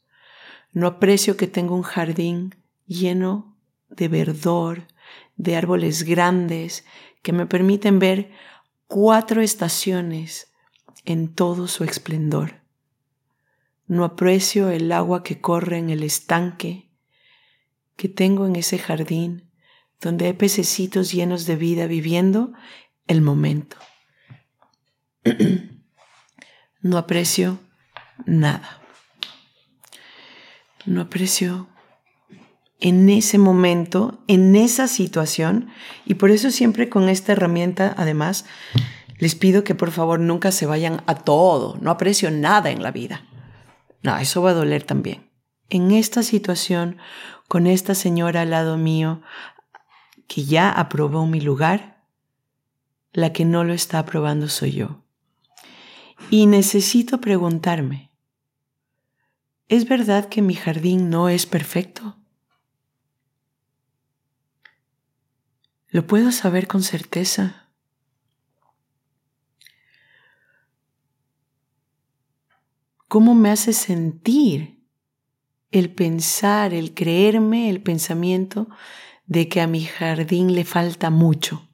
No 0.74 0.88
aprecio 0.88 1.38
que 1.38 1.48
tengo 1.48 1.76
un 1.76 1.84
jardín 1.84 2.56
lleno 2.88 3.56
de 3.90 4.08
verdor, 4.08 4.88
de 5.36 5.56
árboles 5.56 6.04
grandes 6.04 6.84
que 7.22 7.32
me 7.32 7.46
permiten 7.46 8.00
ver 8.00 8.32
cuatro 8.88 9.42
estaciones 9.42 10.52
en 11.06 11.34
todo 11.34 11.68
su 11.68 11.84
esplendor. 11.84 12.62
No 13.86 14.04
aprecio 14.04 14.70
el 14.70 14.92
agua 14.92 15.24
que 15.24 15.40
corre 15.40 15.78
en 15.78 15.90
el 15.90 16.04
estanque 16.04 16.90
que 17.96 18.10
tengo 18.10 18.46
en 18.46 18.56
ese 18.56 18.78
jardín 18.78 19.50
donde 20.02 20.28
hay 20.28 20.34
pececitos 20.34 21.12
llenos 21.12 21.46
de 21.46 21.56
vida 21.56 21.88
viviendo 21.88 22.54
el 23.08 23.22
momento. 23.22 23.78
No 26.82 26.98
aprecio 26.98 27.60
nada. 28.26 28.82
No 30.86 31.02
aprecio 31.02 31.68
en 32.80 33.10
ese 33.10 33.38
momento, 33.38 34.24
en 34.28 34.56
esa 34.56 34.88
situación, 34.88 35.70
y 36.06 36.16
por 36.16 36.32
eso 36.32 36.52
siempre 36.52 36.90
con 36.90 37.10
esta 37.10 37.32
herramienta, 37.32 37.94
además, 37.98 38.46
les 39.18 39.36
pido 39.36 39.64
que 39.64 39.76
por 39.76 39.92
favor 39.92 40.20
nunca 40.20 40.52
se 40.52 40.66
vayan 40.66 41.02
a 41.08 41.16
todo, 41.16 41.78
no 41.82 41.90
aprecio 41.90 42.30
nada 42.30 42.70
en 42.70 42.84
la 42.84 42.92
vida. 42.92 43.26
No, 44.04 44.16
eso 44.18 44.42
va 44.42 44.52
a 44.52 44.54
doler 44.54 44.84
también. 44.84 45.30
En 45.70 45.92
esta 45.92 46.22
situación, 46.24 46.98
con 47.48 47.68
esta 47.68 47.96
señora 47.96 48.42
al 48.42 48.52
lado 48.52 48.78
mío, 48.78 49.22
que 50.28 50.46
ya 50.46 50.70
aprobó 50.70 51.26
mi 51.26 51.42
lugar, 51.42 52.04
la 53.12 53.34
que 53.34 53.44
no 53.44 53.64
lo 53.64 53.74
está 53.74 54.00
aprobando 54.00 54.48
soy 54.48 54.74
yo. 54.74 55.07
Y 56.30 56.46
necesito 56.46 57.22
preguntarme, 57.22 58.12
¿es 59.68 59.88
verdad 59.88 60.30
que 60.30 60.42
mi 60.42 60.56
jardín 60.56 61.10
no 61.10 61.30
es 61.30 61.46
perfecto? 61.46 62.18
¿Lo 65.90 66.06
puedo 66.06 66.32
saber 66.32 66.68
con 66.68 66.84
certeza? 66.84 67.68
cómo 73.08 73.36
me 73.36 73.50
hace 73.50 73.74
sentir 73.74 74.84
el 75.72 75.94
pensar, 75.94 76.74
el 76.74 76.94
creerme, 76.94 77.70
el 77.70 77.82
pensamiento 77.82 78.70
de 79.26 79.50
que 79.50 79.62
a 79.62 79.68
mi 79.68 79.84
jardín 79.84 80.54
le 80.54 80.66
falta 80.66 81.10
mucho, 81.10 81.70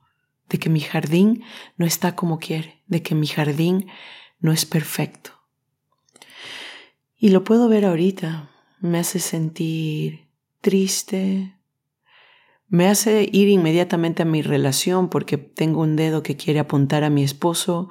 de 0.50 0.60
que 0.60 0.70
mi 0.70 0.80
jardín 0.80 1.44
no 1.78 1.86
está 1.86 2.16
como 2.16 2.40
quiere, 2.40 2.84
de 2.88 3.02
que 3.02 3.16
mi 3.16 3.28
jardín 3.28 3.88
no 4.44 4.52
es 4.52 4.66
perfecto. 4.66 5.32
Y 7.18 7.30
lo 7.30 7.46
puedo 7.46 7.70
ver 7.70 7.86
ahorita, 7.86 8.52
me 8.82 9.00
hace 9.00 9.20
sentir 9.20 10.28
triste, 10.60 11.56
me 12.68 12.90
hace 12.90 13.28
ir 13.32 13.48
inmediatamente 13.48 14.24
a 14.24 14.26
mi 14.26 14.42
relación 14.42 15.08
porque 15.08 15.38
tengo 15.38 15.80
un 15.82 15.96
dedo 15.96 16.24
que 16.24 16.36
quiere 16.36 16.60
apuntar 16.60 17.06
a 17.06 17.10
mi 17.10 17.24
esposo 17.24 17.90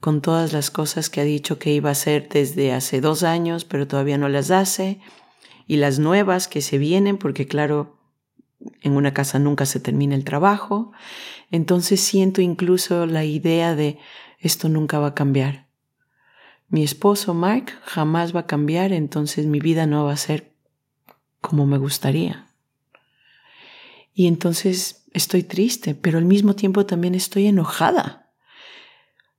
con 0.00 0.20
todas 0.20 0.52
las 0.52 0.72
cosas 0.72 1.08
que 1.08 1.20
ha 1.20 1.24
dicho 1.24 1.60
que 1.60 1.72
iba 1.72 1.90
a 1.90 1.92
hacer 1.92 2.28
desde 2.28 2.72
hace 2.72 3.00
dos 3.00 3.22
años, 3.22 3.64
pero 3.64 3.86
todavía 3.86 4.18
no 4.18 4.28
las 4.28 4.50
hace, 4.50 4.98
y 5.68 5.76
las 5.76 6.00
nuevas 6.00 6.48
que 6.48 6.62
se 6.62 6.78
vienen, 6.78 7.16
porque 7.16 7.46
claro, 7.46 8.00
en 8.80 8.96
una 8.96 9.14
casa 9.14 9.38
nunca 9.38 9.66
se 9.66 9.78
termina 9.78 10.16
el 10.16 10.24
trabajo, 10.24 10.90
entonces 11.52 12.00
siento 12.00 12.40
incluso 12.40 13.06
la 13.06 13.24
idea 13.24 13.76
de 13.76 13.98
esto 14.40 14.68
nunca 14.68 14.98
va 14.98 15.08
a 15.08 15.14
cambiar. 15.14 15.71
Mi 16.72 16.82
esposo 16.82 17.34
Mark 17.34 17.72
jamás 17.84 18.34
va 18.34 18.40
a 18.40 18.46
cambiar, 18.46 18.92
entonces 18.92 19.46
mi 19.46 19.60
vida 19.60 19.86
no 19.86 20.06
va 20.06 20.14
a 20.14 20.16
ser 20.16 20.56
como 21.40 21.66
me 21.66 21.78
gustaría. 21.78 22.48
Y 24.12 24.26
entonces 24.26 25.04
estoy 25.12 25.44
triste, 25.44 25.94
pero 25.94 26.18
al 26.18 26.24
mismo 26.24 26.56
tiempo 26.56 26.84
también 26.86 27.14
estoy 27.14 27.46
enojada 27.46 28.22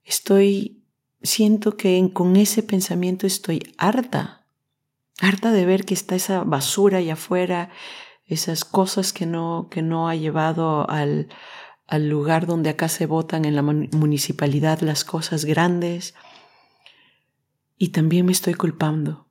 Estoy, 0.03 0.83
siento 1.21 1.77
que 1.77 2.09
con 2.13 2.35
ese 2.35 2.61
pensamiento 2.61 3.25
estoy 3.25 3.73
harta, 3.77 4.45
harta 5.19 5.51
de 5.51 5.65
ver 5.65 5.85
que 5.85 5.93
está 5.93 6.15
esa 6.15 6.43
basura 6.43 6.97
allá 6.97 7.13
afuera, 7.13 7.69
esas 8.25 8.65
cosas 8.65 9.13
que 9.13 9.25
no, 9.25 9.67
que 9.71 9.81
no 9.81 10.09
ha 10.09 10.15
llevado 10.15 10.89
al, 10.89 11.29
al 11.87 12.09
lugar 12.09 12.47
donde 12.47 12.69
acá 12.69 12.89
se 12.89 13.05
votan 13.05 13.45
en 13.45 13.55
la 13.55 13.61
municipalidad 13.61 14.81
las 14.81 15.05
cosas 15.05 15.45
grandes. 15.45 16.15
Y 17.77 17.89
también 17.89 18.25
me 18.25 18.31
estoy 18.31 18.53
culpando. 18.53 19.27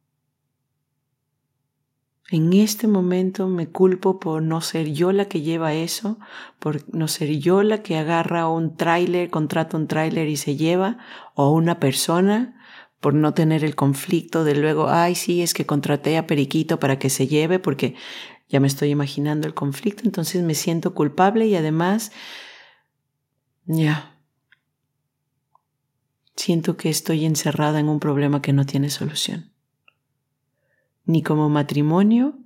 En 2.30 2.54
este 2.54 2.88
momento 2.88 3.46
me 3.46 3.68
culpo 3.68 4.18
por 4.18 4.42
no 4.42 4.62
ser 4.62 4.90
yo 4.92 5.12
la 5.12 5.26
que 5.26 5.42
lleva 5.42 5.74
eso, 5.74 6.18
por 6.58 6.82
no 6.94 7.06
ser 7.06 7.28
yo 7.38 7.62
la 7.62 7.82
que 7.82 7.98
agarra 7.98 8.48
un 8.48 8.76
tráiler, 8.76 9.28
contrata 9.28 9.76
un 9.76 9.86
tráiler 9.86 10.28
y 10.28 10.38
se 10.38 10.56
lleva, 10.56 10.96
o 11.34 11.50
una 11.50 11.78
persona, 11.78 12.58
por 13.00 13.12
no 13.12 13.34
tener 13.34 13.64
el 13.64 13.74
conflicto 13.74 14.44
de 14.44 14.54
luego, 14.54 14.88
ay, 14.88 15.14
sí, 15.14 15.42
es 15.42 15.52
que 15.52 15.66
contraté 15.66 16.16
a 16.16 16.26
Periquito 16.26 16.78
para 16.78 16.98
que 16.98 17.10
se 17.10 17.26
lleve, 17.26 17.58
porque 17.58 17.96
ya 18.48 18.60
me 18.60 18.66
estoy 18.66 18.90
imaginando 18.90 19.46
el 19.46 19.54
conflicto, 19.54 20.02
entonces 20.04 20.42
me 20.42 20.54
siento 20.54 20.94
culpable 20.94 21.46
y 21.46 21.56
además, 21.56 22.12
ya, 23.66 24.11
siento 26.36 26.76
que 26.76 26.90
estoy 26.90 27.24
encerrada 27.24 27.80
en 27.80 27.88
un 27.88 28.00
problema 28.00 28.42
que 28.42 28.52
no 28.52 28.66
tiene 28.66 28.90
solución 28.90 29.52
ni 31.04 31.22
como 31.22 31.48
matrimonio, 31.48 32.38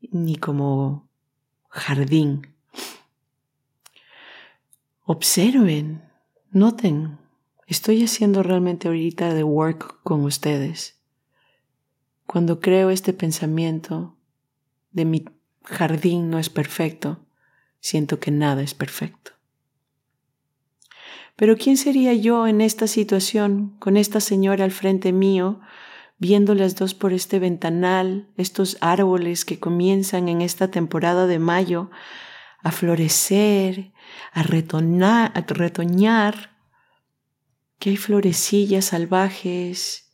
ni 0.00 0.36
como 0.36 1.08
jardín. 1.68 2.54
Observen, 5.04 6.02
noten, 6.50 7.18
estoy 7.66 8.04
haciendo 8.04 8.42
realmente 8.42 8.88
ahorita 8.88 9.34
de 9.34 9.44
work 9.44 10.02
con 10.02 10.24
ustedes. 10.24 10.96
Cuando 12.26 12.60
creo 12.60 12.90
este 12.90 13.12
pensamiento 13.12 14.16
de 14.90 15.04
mi 15.04 15.24
jardín 15.64 16.30
no 16.30 16.38
es 16.38 16.50
perfecto, 16.50 17.24
siento 17.80 18.18
que 18.18 18.30
nada 18.30 18.62
es 18.62 18.74
perfecto. 18.74 19.32
Pero 21.36 21.56
¿quién 21.56 21.76
sería 21.76 22.14
yo 22.14 22.46
en 22.46 22.62
esta 22.62 22.86
situación, 22.86 23.76
con 23.78 23.98
esta 23.98 24.20
señora 24.20 24.64
al 24.64 24.70
frente 24.70 25.12
mío, 25.12 25.60
viendo 26.18 26.54
las 26.54 26.76
dos 26.76 26.94
por 26.94 27.12
este 27.12 27.38
ventanal, 27.38 28.30
estos 28.38 28.78
árboles 28.80 29.44
que 29.44 29.60
comienzan 29.60 30.28
en 30.30 30.40
esta 30.40 30.70
temporada 30.70 31.26
de 31.26 31.38
mayo 31.38 31.90
a 32.62 32.72
florecer, 32.72 33.92
a, 34.32 34.42
retoñar, 34.42 35.30
que 37.78 37.90
hay 37.90 37.96
florecillas 37.98 38.86
salvajes, 38.86 40.10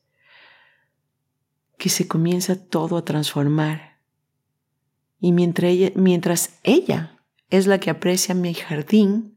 que 1.78 1.88
se 1.88 2.08
comienza 2.08 2.56
todo 2.56 2.96
a 2.96 3.04
transformar. 3.04 4.00
Y 5.20 5.30
mientras 5.30 5.70
ella, 5.70 5.92
mientras 5.94 6.58
ella 6.64 7.20
es 7.48 7.68
la 7.68 7.78
que 7.78 7.90
aprecia 7.90 8.34
mi 8.34 8.54
jardín, 8.54 9.31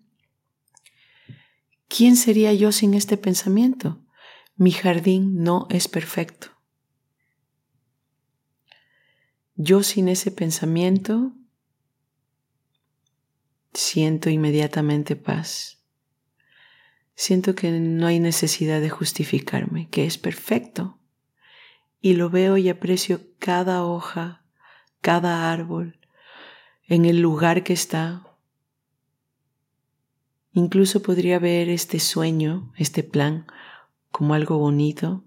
¿quién 1.88 2.16
sería 2.16 2.54
yo 2.54 2.72
sin 2.72 2.94
este 2.94 3.18
pensamiento? 3.18 4.02
Mi 4.56 4.72
jardín 4.72 5.44
no 5.44 5.68
es 5.70 5.88
perfecto. 5.88 6.48
Yo 9.56 9.84
sin 9.84 10.10
ese 10.10 10.32
pensamiento 10.32 11.34
siento 13.74 14.30
inmediatamente 14.30 15.16
paz. 15.16 15.84
Siento 17.16 17.56
que 17.56 17.72
no 17.72 18.08
hay 18.08 18.20
necesidad 18.20 18.82
de 18.82 18.90
justificarme, 18.90 19.90
que 19.90 20.06
es 20.06 20.18
perfecto. 20.18 21.00
Y 22.02 22.14
lo 22.14 22.30
veo 22.30 22.58
y 22.58 22.68
aprecio 22.68 23.22
cada 23.40 23.86
hoja, 23.86 24.46
cada 25.00 25.52
árbol, 25.52 26.00
en 26.88 27.06
el 27.06 27.22
lugar 27.22 27.64
que 27.64 27.74
está. 27.74 28.35
Incluso 30.56 31.02
podría 31.02 31.38
ver 31.38 31.68
este 31.68 32.00
sueño, 32.00 32.72
este 32.78 33.04
plan, 33.04 33.46
como 34.10 34.34
algo 34.34 34.58
bonito, 34.58 35.26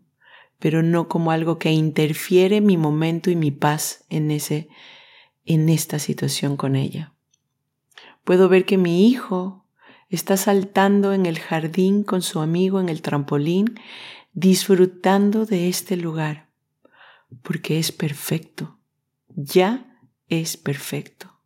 pero 0.58 0.82
no 0.82 1.06
como 1.06 1.32
algo 1.32 1.58
que 1.58 1.70
interfiere 1.70 2.62
mi 2.62 2.78
momento 2.78 3.30
y 3.30 3.37
mi 3.37 3.50
paz 3.50 4.06
en 4.08 4.30
ese 4.30 4.70
en 5.44 5.68
esta 5.68 5.99
situación 5.99 6.56
con 6.56 6.76
ella. 6.76 7.12
Puedo 8.25 8.49
ver 8.49 8.64
que 8.64 8.78
mi 8.78 9.06
hijo 9.06 9.66
está 10.08 10.38
saltando 10.38 11.12
en 11.12 11.26
el 11.26 11.38
jardín 11.38 12.04
con 12.04 12.23
su 12.23 12.40
amigo 12.40 12.80
en 12.80 12.88
el 12.88 13.02
trampolín, 13.02 13.78
disfrutando 14.32 15.44
de 15.44 15.68
este 15.68 15.99
lugar, 15.99 16.49
porque 17.42 17.78
es 17.78 17.92
perfecto, 17.92 18.78
ya 19.28 20.00
es 20.28 20.56
perfecto. 20.56 21.38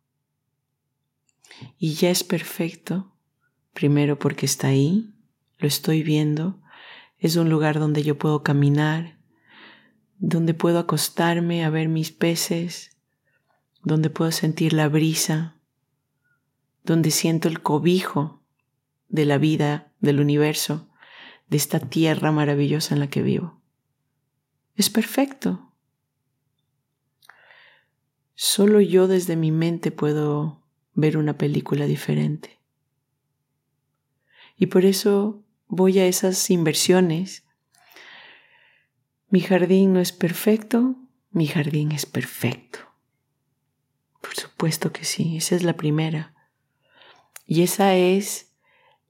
Y 1.77 1.95
ya 1.95 2.09
es 2.09 2.23
perfecto, 2.23 3.12
primero 3.73 4.17
porque 4.17 4.45
está 4.45 4.67
ahí, 4.67 5.13
lo 5.57 5.67
estoy 5.67 6.03
viendo, 6.03 6.61
es 7.17 7.35
un 7.35 7.49
lugar 7.49 7.79
donde 7.79 8.03
yo 8.03 8.17
puedo 8.17 8.43
caminar, 8.43 9.17
donde 10.17 10.53
puedo 10.53 10.79
acostarme 10.79 11.65
a 11.65 11.69
ver 11.69 11.89
mis 11.89 12.11
peces, 12.11 12.97
donde 13.81 14.09
puedo 14.09 14.31
sentir 14.31 14.73
la 14.73 14.87
brisa, 14.87 15.57
donde 16.83 17.11
siento 17.11 17.47
el 17.47 17.61
cobijo 17.61 18.41
de 19.09 19.25
la 19.25 19.37
vida, 19.37 19.91
del 19.99 20.19
universo, 20.19 20.89
de 21.49 21.57
esta 21.57 21.79
tierra 21.79 22.31
maravillosa 22.31 22.93
en 22.93 22.99
la 22.99 23.09
que 23.09 23.21
vivo. 23.21 23.61
Es 24.75 24.89
perfecto. 24.89 25.71
Solo 28.35 28.81
yo 28.81 29.07
desde 29.07 29.35
mi 29.35 29.51
mente 29.51 29.91
puedo 29.91 30.63
ver 30.93 31.17
una 31.17 31.37
película 31.37 31.85
diferente. 31.85 32.59
Y 34.57 34.67
por 34.67 34.85
eso 34.85 35.43
voy 35.67 35.99
a 35.99 36.05
esas 36.05 36.49
inversiones. 36.49 37.43
Mi 39.29 39.41
jardín 39.41 39.93
no 39.93 39.99
es 39.99 40.11
perfecto, 40.11 40.95
mi 41.31 41.47
jardín 41.47 41.91
es 41.91 42.05
perfecto. 42.05 42.79
Por 44.21 44.35
supuesto 44.35 44.93
que 44.93 45.03
sí, 45.03 45.37
esa 45.37 45.55
es 45.55 45.63
la 45.63 45.73
primera. 45.73 46.33
Y 47.45 47.63
esa 47.63 47.95
es 47.95 48.53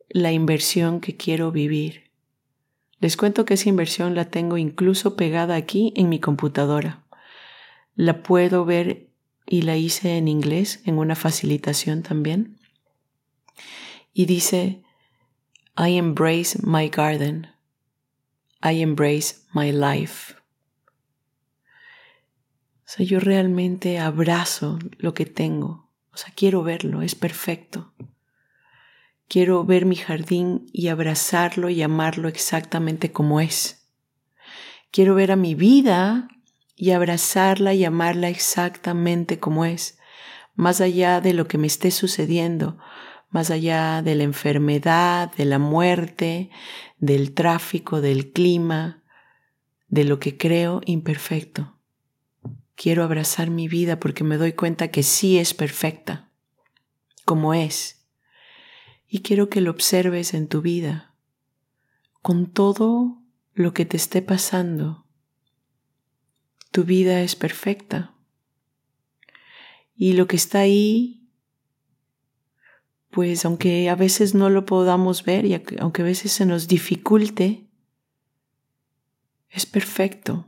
la 0.09 0.31
inversión 0.31 1.01
que 1.01 1.17
quiero 1.17 1.51
vivir. 1.51 2.11
Les 2.99 3.17
cuento 3.17 3.43
que 3.43 3.55
esa 3.55 3.69
inversión 3.69 4.15
la 4.15 4.29
tengo 4.29 4.57
incluso 4.57 5.15
pegada 5.17 5.55
aquí 5.55 5.91
en 5.95 6.07
mi 6.07 6.19
computadora. 6.19 7.03
La 7.95 8.23
puedo 8.23 8.63
ver 8.63 9.09
y 9.45 9.63
la 9.63 9.75
hice 9.75 10.17
en 10.17 10.27
inglés, 10.27 10.81
en 10.85 10.97
una 10.97 11.15
facilitación 11.15 12.01
también. 12.01 12.57
Y 14.13 14.25
dice, 14.25 14.83
I 15.75 15.97
embrace 15.97 16.59
my 16.61 16.87
garden. 16.87 17.47
I 18.61 18.81
embrace 18.81 19.41
my 19.53 19.71
life. 19.71 20.35
O 22.85 22.95
sea, 22.95 23.05
yo 23.05 23.19
realmente 23.19 23.97
abrazo 23.97 24.77
lo 24.99 25.15
que 25.15 25.25
tengo. 25.25 25.89
O 26.13 26.17
sea, 26.17 26.31
quiero 26.35 26.61
verlo, 26.61 27.01
es 27.01 27.15
perfecto. 27.15 27.91
Quiero 29.27 29.63
ver 29.65 29.87
mi 29.87 29.95
jardín 29.95 30.67
y 30.71 30.89
abrazarlo 30.89 31.69
y 31.69 31.81
amarlo 31.81 32.27
exactamente 32.27 33.11
como 33.11 33.39
es. 33.39 33.89
Quiero 34.91 35.15
ver 35.15 35.31
a 35.31 35.35
mi 35.35 35.55
vida 35.55 36.27
y 36.75 36.91
abrazarla 36.91 37.73
y 37.73 37.83
amarla 37.83 38.29
exactamente 38.29 39.39
como 39.39 39.65
es, 39.65 39.97
más 40.53 40.81
allá 40.81 41.19
de 41.19 41.33
lo 41.33 41.47
que 41.47 41.57
me 41.57 41.65
esté 41.65 41.89
sucediendo, 41.89 42.77
más 43.33 43.51
allá 43.51 44.01
de 44.01 44.15
la 44.15 44.23
enfermedad, 44.23 45.33
de 45.35 45.43
la 45.43 45.59
muerte, 45.59 46.49
del 46.99 47.33
tráfico, 47.33 47.99
del 47.99 48.31
clima, 48.31 49.03
de 49.89 50.05
lo 50.05 50.19
que 50.19 50.37
creo 50.37 50.81
imperfecto. 50.85 51.77
Quiero 52.75 53.03
abrazar 53.03 53.49
mi 53.49 53.67
vida 53.67 53.99
porque 53.99 54.23
me 54.23 54.37
doy 54.37 54.53
cuenta 54.53 54.87
que 54.87 55.03
sí 55.03 55.37
es 55.37 55.53
perfecta, 55.53 56.29
como 57.25 57.53
es 57.53 58.03
y 59.13 59.21
quiero 59.21 59.47
que 59.47 59.61
lo 59.61 59.69
observes 59.69 60.33
en 60.33 60.47
tu 60.47 60.63
vida, 60.63 61.13
con 62.23 62.51
todo 62.51 63.21
lo 63.53 63.71
que 63.71 63.85
te 63.85 63.95
esté 63.95 64.23
pasando. 64.23 65.05
Tu 66.71 66.83
vida 66.83 67.21
es 67.21 67.35
perfecta. 67.35 68.15
Y 69.95 70.13
lo 70.13 70.25
que 70.25 70.35
está 70.35 70.61
ahí, 70.61 71.22
pues 73.13 73.45
aunque 73.45 73.89
a 73.89 73.95
veces 73.95 74.35
no 74.35 74.49
lo 74.49 74.65
podamos 74.65 75.23
ver 75.23 75.45
y 75.45 75.61
aunque 75.79 76.01
a 76.01 76.05
veces 76.05 76.31
se 76.31 76.45
nos 76.45 76.67
dificulte, 76.67 77.69
es 79.49 79.65
perfecto. 79.65 80.47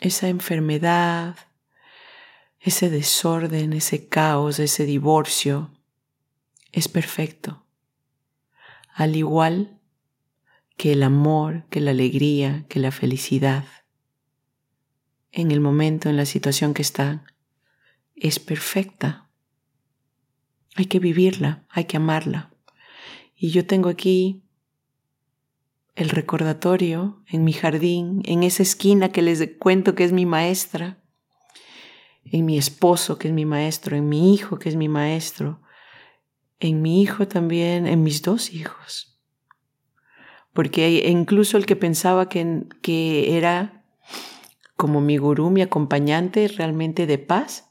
Esa 0.00 0.28
enfermedad, 0.28 1.36
ese 2.60 2.90
desorden, 2.90 3.72
ese 3.72 4.08
caos, 4.08 4.58
ese 4.58 4.84
divorcio, 4.84 5.70
es 6.72 6.88
perfecto 6.88 7.66
al 8.96 9.14
igual 9.14 9.78
que 10.78 10.92
el 10.92 11.02
amor, 11.02 11.66
que 11.68 11.80
la 11.80 11.90
alegría, 11.90 12.64
que 12.70 12.80
la 12.80 12.90
felicidad, 12.90 13.66
en 15.32 15.50
el 15.50 15.60
momento, 15.60 16.08
en 16.08 16.16
la 16.16 16.24
situación 16.24 16.72
que 16.72 16.80
está, 16.80 17.26
es 18.14 18.38
perfecta. 18.38 19.25
Hay 20.76 20.86
que 20.86 20.98
vivirla, 20.98 21.64
hay 21.70 21.84
que 21.84 21.96
amarla. 21.96 22.52
Y 23.34 23.50
yo 23.50 23.66
tengo 23.66 23.88
aquí 23.88 24.42
el 25.94 26.10
recordatorio 26.10 27.22
en 27.26 27.44
mi 27.44 27.54
jardín, 27.54 28.22
en 28.26 28.42
esa 28.42 28.62
esquina 28.62 29.10
que 29.10 29.22
les 29.22 29.50
cuento 29.58 29.94
que 29.94 30.04
es 30.04 30.12
mi 30.12 30.26
maestra, 30.26 30.98
en 32.24 32.44
mi 32.44 32.58
esposo 32.58 33.18
que 33.18 33.28
es 33.28 33.34
mi 33.34 33.46
maestro, 33.46 33.96
en 33.96 34.08
mi 34.08 34.34
hijo 34.34 34.58
que 34.58 34.68
es 34.68 34.76
mi 34.76 34.88
maestro, 34.88 35.62
en 36.60 36.82
mi 36.82 37.02
hijo 37.02 37.26
también, 37.26 37.86
en 37.86 38.02
mis 38.02 38.22
dos 38.22 38.52
hijos. 38.52 39.18
Porque 40.52 41.08
incluso 41.08 41.56
el 41.56 41.66
que 41.66 41.76
pensaba 41.76 42.28
que, 42.28 42.64
que 42.82 43.36
era 43.36 43.84
como 44.76 45.00
mi 45.00 45.16
gurú, 45.16 45.50
mi 45.50 45.62
acompañante 45.62 46.48
realmente 46.48 47.06
de 47.06 47.18
paz, 47.18 47.65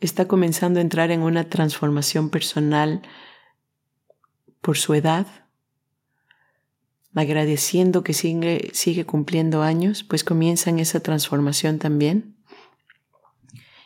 está 0.00 0.28
comenzando 0.28 0.78
a 0.78 0.82
entrar 0.82 1.10
en 1.10 1.22
una 1.22 1.48
transformación 1.48 2.30
personal 2.30 3.02
por 4.60 4.76
su 4.76 4.94
edad, 4.94 5.26
agradeciendo 7.14 8.04
que 8.04 8.12
sigue, 8.12 8.70
sigue 8.72 9.06
cumpliendo 9.06 9.62
años, 9.62 10.04
pues 10.04 10.22
comienza 10.22 10.70
en 10.70 10.78
esa 10.78 11.00
transformación 11.00 11.78
también. 11.78 12.36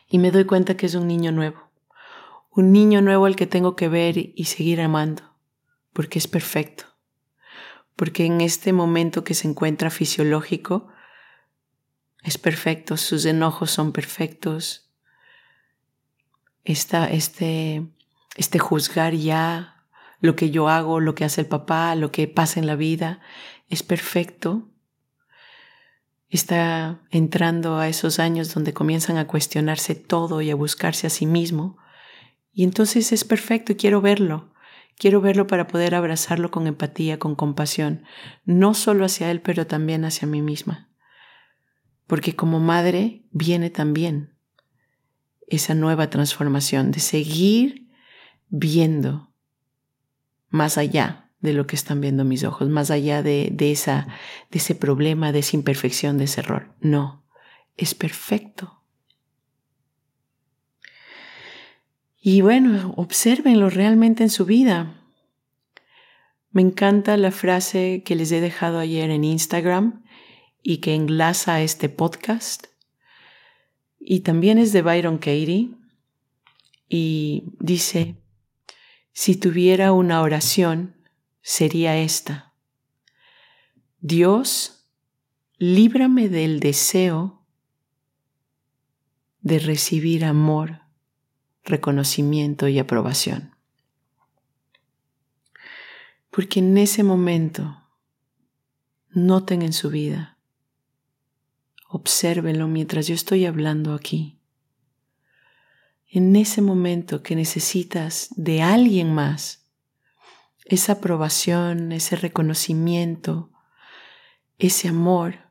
Y 0.08 0.18
me 0.18 0.32
doy 0.32 0.44
cuenta 0.44 0.76
que 0.76 0.86
es 0.86 0.94
un 0.94 1.06
niño 1.06 1.30
nuevo 1.30 1.70
un 2.50 2.72
niño 2.72 3.00
nuevo 3.00 3.26
al 3.26 3.36
que 3.36 3.46
tengo 3.46 3.76
que 3.76 3.88
ver 3.88 4.16
y 4.18 4.44
seguir 4.44 4.80
amando, 4.80 5.22
porque 5.92 6.18
es 6.18 6.26
perfecto, 6.26 6.84
porque 7.96 8.26
en 8.26 8.40
este 8.40 8.72
momento 8.72 9.24
que 9.24 9.34
se 9.34 9.48
encuentra 9.48 9.90
fisiológico, 9.90 10.88
es 12.22 12.38
perfecto, 12.38 12.96
sus 12.96 13.24
enojos 13.24 13.70
son 13.70 13.92
perfectos, 13.92 14.89
Esta, 16.64 17.10
este, 17.10 17.86
este 18.36 18.58
juzgar 18.58 19.14
ya 19.14 19.86
lo 20.20 20.36
que 20.36 20.50
yo 20.50 20.68
hago, 20.68 21.00
lo 21.00 21.14
que 21.14 21.24
hace 21.24 21.40
el 21.40 21.46
papá, 21.46 21.94
lo 21.94 22.12
que 22.12 22.28
pasa 22.28 22.60
en 22.60 22.66
la 22.66 22.76
vida, 22.76 23.20
es 23.68 23.82
perfecto. 23.82 24.68
Está 26.28 27.00
entrando 27.10 27.78
a 27.78 27.88
esos 27.88 28.18
años 28.18 28.52
donde 28.54 28.72
comienzan 28.74 29.16
a 29.16 29.26
cuestionarse 29.26 29.94
todo 29.94 30.42
y 30.42 30.50
a 30.50 30.54
buscarse 30.54 31.06
a 31.06 31.10
sí 31.10 31.26
mismo 31.26 31.78
y 32.52 32.64
entonces 32.64 33.12
es 33.12 33.24
perfecto 33.24 33.72
y 33.72 33.76
quiero 33.76 34.00
verlo. 34.00 34.52
Quiero 34.98 35.20
verlo 35.20 35.46
para 35.46 35.66
poder 35.66 35.94
abrazarlo 35.94 36.50
con 36.50 36.66
empatía, 36.66 37.18
con 37.18 37.34
compasión, 37.34 38.04
no 38.44 38.74
solo 38.74 39.06
hacia 39.06 39.30
él, 39.30 39.40
pero 39.40 39.66
también 39.66 40.04
hacia 40.04 40.28
mí 40.28 40.42
misma. 40.42 40.88
porque 42.06 42.34
como 42.34 42.58
madre 42.58 43.24
viene 43.30 43.70
también 43.70 44.34
esa 45.50 45.74
nueva 45.74 46.08
transformación 46.08 46.90
de 46.90 47.00
seguir 47.00 47.88
viendo 48.48 49.32
más 50.48 50.78
allá 50.78 51.30
de 51.40 51.52
lo 51.52 51.66
que 51.66 51.76
están 51.76 52.00
viendo 52.00 52.24
mis 52.24 52.44
ojos, 52.44 52.68
más 52.68 52.90
allá 52.90 53.22
de, 53.22 53.54
esa, 53.58 54.08
de 54.50 54.58
ese 54.58 54.74
problema, 54.74 55.32
de 55.32 55.40
esa 55.40 55.56
imperfección, 55.56 56.18
de 56.18 56.24
ese 56.24 56.40
error. 56.40 56.74
No, 56.80 57.24
es 57.76 57.94
perfecto. 57.94 58.82
Y 62.20 62.42
bueno, 62.42 62.92
obsérvenlo 62.96 63.70
realmente 63.70 64.22
en 64.22 64.30
su 64.30 64.44
vida. 64.44 65.02
Me 66.50 66.60
encanta 66.60 67.16
la 67.16 67.30
frase 67.30 68.02
que 68.04 68.14
les 68.14 68.30
he 68.32 68.40
dejado 68.40 68.78
ayer 68.78 69.10
en 69.10 69.24
Instagram 69.24 70.04
y 70.62 70.78
que 70.78 70.94
enlaza 70.94 71.62
este 71.62 71.88
podcast. 71.88 72.66
Y 74.00 74.20
también 74.20 74.58
es 74.58 74.72
de 74.72 74.82
Byron 74.82 75.18
Katie. 75.18 75.70
Y 76.88 77.44
dice, 77.60 78.16
si 79.12 79.36
tuviera 79.36 79.92
una 79.92 80.22
oración, 80.22 80.96
sería 81.42 81.96
esta. 81.98 82.54
Dios, 84.00 84.88
líbrame 85.58 86.28
del 86.28 86.58
deseo 86.58 87.46
de 89.42 89.58
recibir 89.58 90.24
amor, 90.24 90.80
reconocimiento 91.64 92.66
y 92.66 92.78
aprobación. 92.78 93.54
Porque 96.30 96.60
en 96.60 96.78
ese 96.78 97.02
momento, 97.02 97.82
noten 99.10 99.62
en 99.62 99.72
su 99.72 99.90
vida, 99.90 100.29
obsérvenlo 101.90 102.68
mientras 102.68 103.08
yo 103.08 103.14
estoy 103.14 103.46
hablando 103.46 103.94
aquí. 103.94 104.38
En 106.06 106.36
ese 106.36 106.62
momento 106.62 107.22
que 107.22 107.34
necesitas 107.34 108.28
de 108.36 108.62
alguien 108.62 109.12
más, 109.12 109.66
esa 110.64 110.94
aprobación, 110.94 111.90
ese 111.90 112.14
reconocimiento, 112.14 113.50
ese 114.58 114.88
amor, 114.88 115.50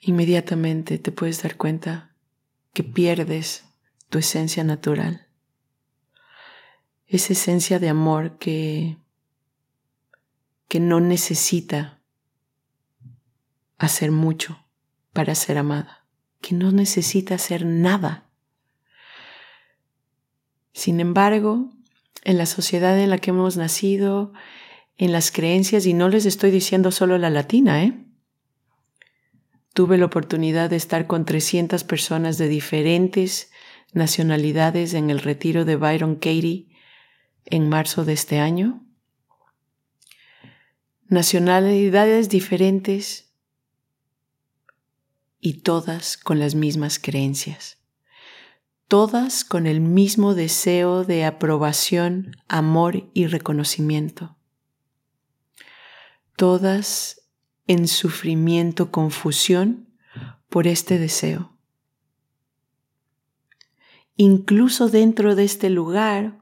inmediatamente 0.00 0.98
te 0.98 1.12
puedes 1.12 1.42
dar 1.42 1.56
cuenta 1.56 2.16
que 2.72 2.82
pierdes 2.82 3.64
tu 4.08 4.18
esencia 4.18 4.64
natural, 4.64 5.28
esa 7.06 7.32
esencia 7.32 7.78
de 7.78 7.88
amor 7.88 8.38
que, 8.38 8.98
que 10.66 10.80
no 10.80 10.98
necesita 10.98 12.01
hacer 13.86 14.10
mucho 14.10 14.64
para 15.12 15.34
ser 15.34 15.58
amada, 15.58 16.06
que 16.40 16.54
no 16.54 16.72
necesita 16.72 17.34
hacer 17.34 17.64
nada. 17.66 18.30
Sin 20.72 21.00
embargo, 21.00 21.70
en 22.24 22.38
la 22.38 22.46
sociedad 22.46 22.98
en 22.98 23.10
la 23.10 23.18
que 23.18 23.30
hemos 23.30 23.56
nacido, 23.56 24.32
en 24.96 25.12
las 25.12 25.30
creencias, 25.30 25.86
y 25.86 25.94
no 25.94 26.08
les 26.08 26.26
estoy 26.26 26.50
diciendo 26.50 26.90
solo 26.90 27.18
la 27.18 27.30
latina, 27.30 27.82
¿eh? 27.84 28.06
Tuve 29.74 29.96
la 29.96 30.06
oportunidad 30.06 30.70
de 30.70 30.76
estar 30.76 31.06
con 31.06 31.24
300 31.24 31.82
personas 31.84 32.36
de 32.36 32.48
diferentes 32.48 33.50
nacionalidades 33.92 34.94
en 34.94 35.10
el 35.10 35.20
retiro 35.20 35.64
de 35.64 35.76
Byron 35.76 36.16
Katie 36.16 36.68
en 37.46 37.68
marzo 37.68 38.04
de 38.04 38.12
este 38.12 38.38
año. 38.38 38.86
Nacionalidades 41.08 42.28
diferentes, 42.28 43.31
y 45.44 45.54
todas 45.54 46.16
con 46.16 46.38
las 46.38 46.54
mismas 46.54 47.00
creencias, 47.00 47.78
todas 48.86 49.44
con 49.44 49.66
el 49.66 49.80
mismo 49.80 50.34
deseo 50.34 51.04
de 51.04 51.24
aprobación, 51.24 52.36
amor 52.46 53.10
y 53.12 53.26
reconocimiento, 53.26 54.36
todas 56.36 57.28
en 57.66 57.88
sufrimiento, 57.88 58.92
confusión 58.92 59.88
por 60.48 60.68
este 60.68 60.98
deseo. 60.98 61.58
Incluso 64.16 64.88
dentro 64.88 65.34
de 65.34 65.42
este 65.42 65.70
lugar, 65.70 66.40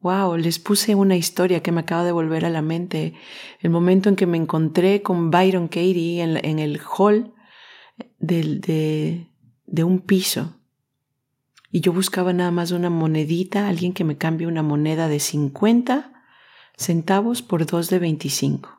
wow, 0.00 0.38
les 0.38 0.58
puse 0.58 0.94
una 0.94 1.16
historia 1.16 1.62
que 1.62 1.72
me 1.72 1.80
acaba 1.80 2.04
de 2.04 2.12
volver 2.12 2.46
a 2.46 2.50
la 2.50 2.62
mente, 2.62 3.12
el 3.60 3.68
momento 3.68 4.08
en 4.08 4.16
que 4.16 4.26
me 4.26 4.38
encontré 4.38 5.02
con 5.02 5.30
Byron 5.30 5.68
Katie 5.68 6.22
en, 6.22 6.42
en 6.42 6.58
el 6.58 6.80
hall 6.80 7.34
de, 8.18 9.28
de, 9.66 9.84
un 9.84 10.00
piso 10.00 10.56
y 11.70 11.80
yo 11.80 11.92
buscaba 11.92 12.32
nada 12.32 12.50
más 12.50 12.70
una 12.70 12.90
monedita, 12.90 13.68
alguien 13.68 13.92
que 13.92 14.04
me 14.04 14.16
cambie 14.16 14.46
una 14.46 14.62
moneda 14.62 15.08
de 15.08 15.20
50 15.20 16.12
centavos 16.76 17.42
por 17.42 17.66
dos 17.66 17.90
de 17.90 17.98
25, 17.98 18.70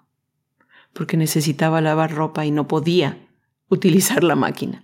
porque 0.94 1.18
necesitaba 1.18 1.82
lavar 1.82 2.14
ropa 2.14 2.46
y 2.46 2.52
no 2.52 2.68
podía 2.68 3.28
utilizar 3.70 4.24
la 4.24 4.36
máquina. 4.36 4.84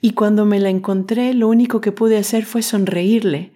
Y 0.00 0.12
cuando 0.12 0.46
me 0.46 0.60
la 0.60 0.70
encontré, 0.70 1.34
lo 1.34 1.48
único 1.48 1.80
que 1.80 1.92
pude 1.92 2.16
hacer 2.16 2.46
fue 2.46 2.62
sonreírle. 2.62 3.52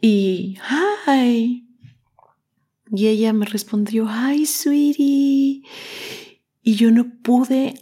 Y, 0.00 0.56
¡ay! 1.06 1.68
Y 2.90 3.08
ella 3.08 3.32
me 3.32 3.44
respondió, 3.44 4.06
¡ay, 4.08 4.46
sweetie! 4.46 5.62
Y 6.62 6.74
yo 6.76 6.90
no 6.90 7.06
pude 7.22 7.74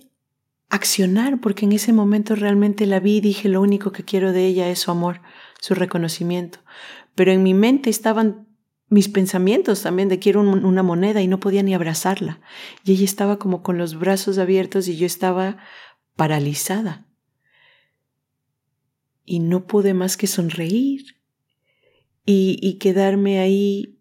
accionar, 0.72 1.38
porque 1.38 1.66
en 1.66 1.72
ese 1.72 1.92
momento 1.92 2.34
realmente 2.34 2.86
la 2.86 2.98
vi 2.98 3.18
y 3.18 3.20
dije, 3.20 3.50
lo 3.50 3.60
único 3.60 3.92
que 3.92 4.04
quiero 4.04 4.32
de 4.32 4.46
ella 4.46 4.70
es 4.70 4.78
su 4.78 4.90
amor, 4.90 5.20
su 5.60 5.74
reconocimiento. 5.74 6.60
Pero 7.14 7.30
en 7.30 7.42
mi 7.42 7.52
mente 7.52 7.90
estaban 7.90 8.48
mis 8.88 9.10
pensamientos 9.10 9.82
también 9.82 10.08
de 10.08 10.18
quiero 10.18 10.40
una 10.40 10.82
moneda 10.82 11.20
y 11.20 11.28
no 11.28 11.40
podía 11.40 11.62
ni 11.62 11.74
abrazarla. 11.74 12.40
Y 12.84 12.92
ella 12.92 13.04
estaba 13.04 13.38
como 13.38 13.62
con 13.62 13.76
los 13.76 13.98
brazos 13.98 14.38
abiertos 14.38 14.88
y 14.88 14.96
yo 14.96 15.04
estaba 15.04 15.58
paralizada. 16.16 17.06
Y 19.26 19.40
no 19.40 19.66
pude 19.66 19.92
más 19.92 20.16
que 20.16 20.26
sonreír 20.26 21.20
y, 22.24 22.58
y 22.62 22.78
quedarme 22.78 23.40
ahí 23.40 24.00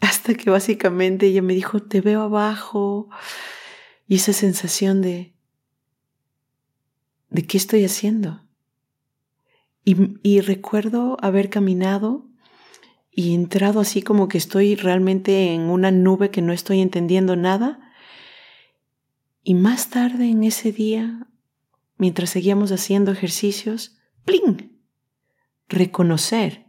hasta 0.00 0.34
que 0.34 0.50
básicamente 0.50 1.26
ella 1.26 1.42
me 1.42 1.54
dijo, 1.54 1.80
te 1.80 2.00
veo 2.00 2.22
abajo. 2.22 3.08
Y 4.08 4.16
esa 4.16 4.32
sensación 4.32 5.02
de, 5.02 5.37
¿de 7.30 7.46
qué 7.46 7.56
estoy 7.56 7.84
haciendo? 7.84 8.42
Y, 10.22 10.40
recuerdo 10.42 11.16
haber 11.22 11.48
caminado 11.48 12.26
y 13.10 13.34
entrado 13.34 13.80
así 13.80 14.02
como 14.02 14.28
que 14.28 14.36
estoy 14.36 14.76
realmente 14.76 15.54
en 15.54 15.62
una 15.62 15.90
nube 15.90 16.30
que 16.30 16.42
no 16.42 16.52
estoy 16.52 16.82
entendiendo 16.82 17.36
nada. 17.36 17.94
Y 19.42 19.54
más 19.54 19.88
tarde 19.88 20.28
en 20.28 20.44
ese 20.44 20.72
día, 20.72 21.26
mientras 21.96 22.28
seguíamos 22.28 22.70
haciendo 22.70 23.12
ejercicios, 23.12 23.96
¡pling! 24.26 24.78
Reconocer 25.68 26.66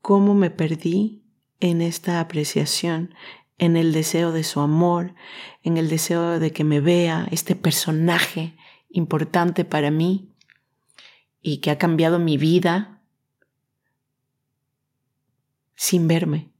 cómo 0.00 0.34
me 0.34 0.50
perdí 0.50 1.24
en 1.58 1.82
esta 1.82 2.20
apreciación, 2.20 3.12
en 3.58 3.76
el 3.76 3.92
deseo 3.92 4.30
de 4.30 4.44
su 4.44 4.60
amor, 4.60 5.16
en 5.64 5.78
el 5.78 5.88
deseo 5.88 6.38
de 6.38 6.52
que 6.52 6.62
me 6.62 6.78
vea, 6.78 7.26
este 7.32 7.56
personaje 7.56 8.54
importante 8.96 9.64
para 9.64 9.90
mí 9.90 10.32
y 11.42 11.58
que 11.58 11.70
ha 11.70 11.78
cambiado 11.78 12.18
mi 12.18 12.38
vida 12.38 13.02
sin 15.74 16.08
verme, 16.08 16.50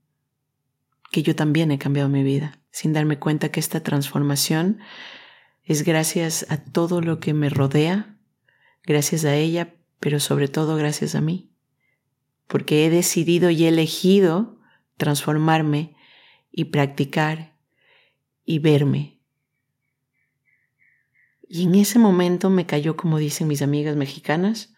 que 1.11 1.23
yo 1.23 1.35
también 1.35 1.71
he 1.71 1.79
cambiado 1.79 2.09
mi 2.11 2.23
vida, 2.23 2.61
sin 2.71 2.93
darme 2.93 3.19
cuenta 3.19 3.51
que 3.51 3.61
esta 3.61 3.83
transformación 3.83 4.81
es 5.65 5.83
gracias 5.83 6.47
a 6.51 6.63
todo 6.63 7.01
lo 7.01 7.19
que 7.21 7.33
me 7.33 7.49
rodea, 7.49 8.19
gracias 8.85 9.25
a 9.25 9.35
ella, 9.35 9.75
pero 9.99 10.21
sobre 10.21 10.49
todo 10.49 10.77
gracias 10.77 11.15
a 11.15 11.23
mí, 11.23 11.51
porque 12.47 12.85
he 12.85 12.91
decidido 12.91 13.49
y 13.49 13.65
he 13.65 13.69
elegido 13.69 14.61
transformarme 14.99 15.97
y 16.51 16.67
practicar 16.67 17.57
y 18.45 18.59
verme 18.59 19.16
y 21.49 21.65
en 21.65 21.75
ese 21.75 21.99
momento 21.99 22.51
me 22.51 22.67
cayó, 22.67 22.97
como 22.97 23.19
dicen 23.19 23.49
mis 23.49 23.63
amigas 23.63 23.97
mexicanas, 23.97 24.75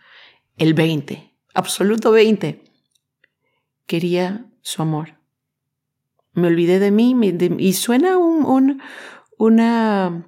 el 0.57 0.75
20, 0.75 1.35
absoluto 1.55 2.11
20. 2.11 2.65
Quería 3.87 4.47
su 4.61 4.83
amor. 4.83 5.19
Me 6.33 6.49
olvidé 6.49 6.79
de 6.79 6.91
mí 6.91 7.17
y 7.59 7.73
suena 7.73 8.19
un, 8.19 8.81
un, 9.39 10.27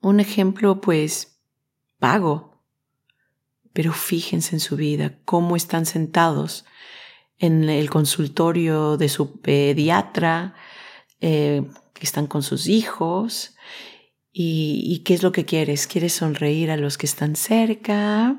un 0.00 0.20
ejemplo 0.20 0.80
pues 0.80 1.40
vago, 1.98 2.62
pero 3.72 3.92
fíjense 3.92 4.56
en 4.56 4.60
su 4.60 4.76
vida, 4.76 5.18
cómo 5.24 5.56
están 5.56 5.86
sentados 5.86 6.66
en 7.38 7.68
el 7.68 7.90
consultorio 7.90 8.96
de 8.96 9.08
su 9.08 9.40
pediatra, 9.40 10.54
eh, 11.20 11.62
que 11.94 12.04
están 12.04 12.26
con 12.26 12.42
sus 12.42 12.66
hijos 12.66 13.56
¿Y, 14.32 15.02
qué 15.04 15.14
es 15.14 15.22
lo 15.22 15.32
que 15.32 15.44
quieres? 15.44 15.86
¿Quieres 15.86 16.12
sonreír 16.12 16.70
a 16.70 16.76
los 16.76 16.98
que 16.98 17.06
están 17.06 17.34
cerca? 17.34 18.38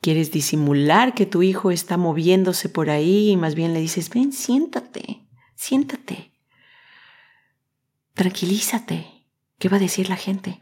¿Quieres 0.00 0.30
disimular 0.30 1.14
que 1.14 1.26
tu 1.26 1.42
hijo 1.42 1.70
está 1.70 1.96
moviéndose 1.96 2.68
por 2.68 2.88
ahí 2.88 3.30
y 3.30 3.36
más 3.36 3.54
bien 3.54 3.74
le 3.74 3.80
dices, 3.80 4.10
ven, 4.10 4.32
siéntate, 4.32 5.26
siéntate, 5.56 6.32
tranquilízate, 8.14 9.26
¿qué 9.58 9.68
va 9.68 9.76
a 9.76 9.80
decir 9.80 10.08
la 10.08 10.16
gente? 10.16 10.60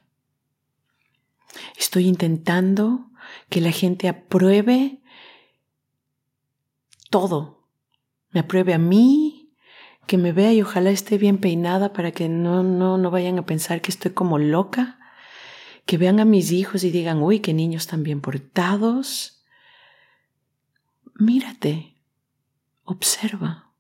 Estoy 1.77 2.07
intentando 2.07 3.11
que 3.51 3.61
la 3.61 3.73
gente 3.73 4.09
apruebe 4.09 5.03
todo, 7.11 7.69
me 8.31 8.41
apruebe 8.41 8.75
a 8.75 8.79
mí, 8.79 9.26
que 10.07 10.19
me 10.19 10.33
vea 10.33 10.53
y 10.53 10.63
ojalá 10.63 10.91
esté 10.91 11.19
bien 11.19 11.39
peinada 11.39 11.93
para 11.93 12.13
que 12.13 12.29
no, 12.29 12.63
no, 12.63 12.97
no 12.97 13.11
vayan 13.11 13.39
a 13.39 13.47
pensar 13.47 13.81
que 13.81 13.91
estoy 13.91 14.13
como 14.13 14.39
loca, 14.39 14.99
que 15.85 15.99
vean 15.99 16.21
a 16.21 16.25
mis 16.25 16.53
hijos 16.53 16.85
y 16.85 16.91
digan, 16.91 17.23
uy, 17.23 17.41
qué 17.41 17.53
niños 17.53 17.87
tan 17.87 18.03
bien 18.03 18.21
portados. 18.21 19.45
Mírate, 21.15 21.97
observa 22.85 23.73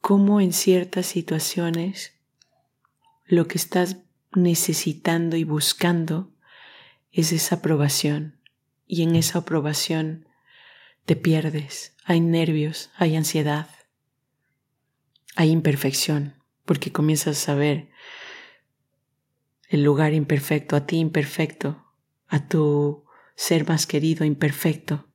cómo 0.00 0.40
en 0.40 0.52
ciertas 0.52 1.06
situaciones 1.06 2.12
lo 3.26 3.46
que 3.48 3.58
estás 3.58 3.98
necesitando 4.32 5.36
y 5.36 5.44
buscando 5.44 6.32
es 7.12 7.32
esa 7.32 7.56
aprobación. 7.56 8.36
Y 8.86 9.02
en 9.02 9.14
esa 9.14 9.40
aprobación 9.40 10.26
te 11.04 11.16
pierdes, 11.16 11.94
hay 12.04 12.20
nervios, 12.20 12.90
hay 12.96 13.16
ansiedad 13.16 13.68
hay 15.36 15.50
imperfección, 15.50 16.34
porque 16.64 16.92
comienzas 16.92 17.48
a 17.48 17.54
ver 17.54 17.90
el 19.68 19.84
lugar 19.84 20.12
imperfecto, 20.14 20.76
a 20.76 20.86
ti 20.86 20.98
imperfecto, 20.98 21.84
a 22.26 22.48
tu 22.48 23.04
ser 23.36 23.66
más 23.68 23.86
querido 23.86 24.24
imperfecto. 24.24 25.06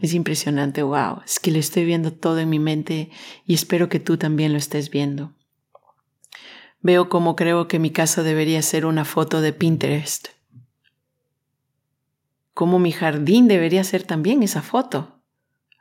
Es 0.00 0.14
impresionante, 0.14 0.82
wow, 0.82 1.20
es 1.24 1.38
que 1.38 1.50
lo 1.50 1.58
estoy 1.58 1.84
viendo 1.84 2.12
todo 2.12 2.38
en 2.38 2.48
mi 2.48 2.58
mente 2.58 3.10
y 3.44 3.54
espero 3.54 3.88
que 3.88 4.00
tú 4.00 4.16
también 4.16 4.52
lo 4.52 4.58
estés 4.58 4.90
viendo. 4.90 5.34
Veo 6.80 7.10
como 7.10 7.36
creo 7.36 7.68
que 7.68 7.78
mi 7.78 7.90
casa 7.90 8.22
debería 8.22 8.62
ser 8.62 8.86
una 8.86 9.04
foto 9.04 9.42
de 9.42 9.52
Pinterest. 9.52 10.28
Como 12.54 12.78
mi 12.78 12.92
jardín 12.92 13.48
debería 13.48 13.84
ser 13.84 14.02
también 14.02 14.42
esa 14.42 14.62
foto. 14.62 15.19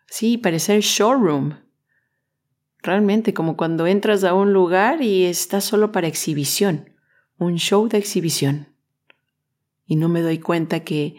Sí, 0.09 0.37
parecer 0.37 0.81
showroom. 0.81 1.59
Realmente 2.81 3.33
como 3.33 3.55
cuando 3.55 3.85
entras 3.85 4.23
a 4.23 4.33
un 4.33 4.53
lugar 4.53 5.01
y 5.03 5.25
está 5.25 5.61
solo 5.61 5.91
para 5.91 6.07
exhibición, 6.07 6.95
un 7.37 7.57
show 7.57 7.87
de 7.87 7.99
exhibición. 7.99 8.73
Y 9.85 9.97
no 9.97 10.09
me 10.09 10.21
doy 10.21 10.39
cuenta 10.39 10.83
que 10.83 11.17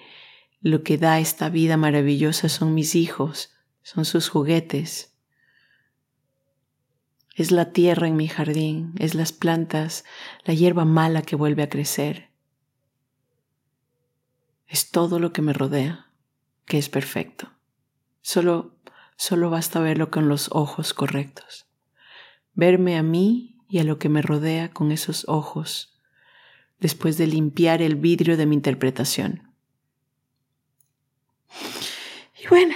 lo 0.61 0.83
que 0.83 0.98
da 0.98 1.20
esta 1.20 1.48
vida 1.50 1.76
maravillosa 1.76 2.48
son 2.48 2.74
mis 2.74 2.94
hijos, 2.94 3.55
son 3.83 4.05
sus 4.05 4.29
juguetes. 4.29 5.14
Es 7.37 7.53
la 7.53 7.72
tierra 7.72 8.09
en 8.09 8.16
mi 8.16 8.26
jardín, 8.26 8.94
es 8.98 9.14
las 9.14 9.33
plantas, 9.33 10.05
la 10.44 10.53
hierba 10.53 10.85
mala 10.85 11.22
que 11.22 11.37
vuelve 11.37 11.62
a 11.62 11.68
crecer. 11.68 12.31
Es 14.66 14.90
todo 14.90 15.20
lo 15.20 15.33
que 15.33 15.42
me 15.42 15.53
rodea, 15.53 16.11
que 16.66 16.79
es 16.79 16.88
perfecto. 16.88 17.50
Solo 18.20 18.80
Solo 19.20 19.50
basta 19.50 19.80
verlo 19.80 20.11
con 20.11 20.30
los 20.30 20.48
ojos 20.50 20.94
correctos. 20.94 21.66
Verme 22.54 22.96
a 22.96 23.02
mí 23.02 23.59
y 23.68 23.78
a 23.78 23.85
lo 23.85 23.98
que 23.98 24.09
me 24.09 24.22
rodea 24.22 24.70
con 24.70 24.92
esos 24.92 25.28
ojos, 25.28 26.00
después 26.78 27.18
de 27.18 27.26
limpiar 27.26 27.83
el 27.83 27.96
vidrio 27.96 28.38
de 28.38 28.46
mi 28.46 28.54
interpretación. 28.54 29.52
Y 32.42 32.48
bueno, 32.48 32.74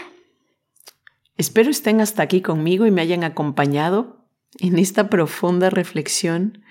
espero 1.38 1.70
estén 1.70 2.02
hasta 2.02 2.22
aquí 2.22 2.42
conmigo 2.42 2.84
y 2.84 2.90
me 2.90 3.00
hayan 3.00 3.24
acompañado 3.24 4.28
en 4.58 4.78
esta 4.78 5.08
profunda 5.08 5.70
reflexión, 5.70 6.62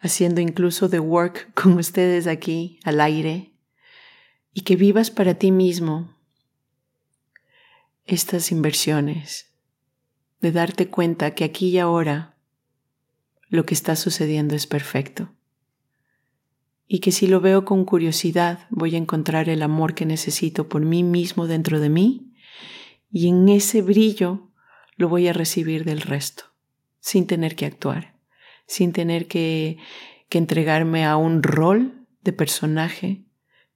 haciendo 0.00 0.40
incluso 0.40 0.88
the 0.88 1.00
work 1.00 1.52
con 1.60 1.72
ustedes 1.72 2.28
aquí 2.28 2.78
al 2.84 3.00
aire, 3.00 3.52
y 4.52 4.60
que 4.60 4.76
vivas 4.76 5.10
para 5.10 5.34
ti 5.34 5.50
mismo 5.50 6.17
estas 8.08 8.50
inversiones, 8.52 9.52
de 10.40 10.50
darte 10.50 10.88
cuenta 10.88 11.34
que 11.34 11.44
aquí 11.44 11.68
y 11.68 11.78
ahora 11.78 12.36
lo 13.48 13.66
que 13.66 13.74
está 13.74 13.96
sucediendo 13.96 14.56
es 14.56 14.66
perfecto. 14.66 15.30
Y 16.86 17.00
que 17.00 17.12
si 17.12 17.26
lo 17.26 17.42
veo 17.42 17.66
con 17.66 17.84
curiosidad 17.84 18.66
voy 18.70 18.94
a 18.94 18.98
encontrar 18.98 19.50
el 19.50 19.62
amor 19.62 19.94
que 19.94 20.06
necesito 20.06 20.70
por 20.70 20.80
mí 20.80 21.02
mismo 21.02 21.46
dentro 21.46 21.80
de 21.80 21.90
mí 21.90 22.32
y 23.10 23.28
en 23.28 23.46
ese 23.50 23.82
brillo 23.82 24.50
lo 24.96 25.10
voy 25.10 25.28
a 25.28 25.34
recibir 25.34 25.84
del 25.84 26.00
resto, 26.00 26.44
sin 27.00 27.26
tener 27.26 27.56
que 27.56 27.66
actuar, 27.66 28.18
sin 28.66 28.92
tener 28.92 29.28
que, 29.28 29.76
que 30.30 30.38
entregarme 30.38 31.04
a 31.04 31.18
un 31.18 31.42
rol 31.42 32.06
de 32.22 32.32
personaje 32.32 33.26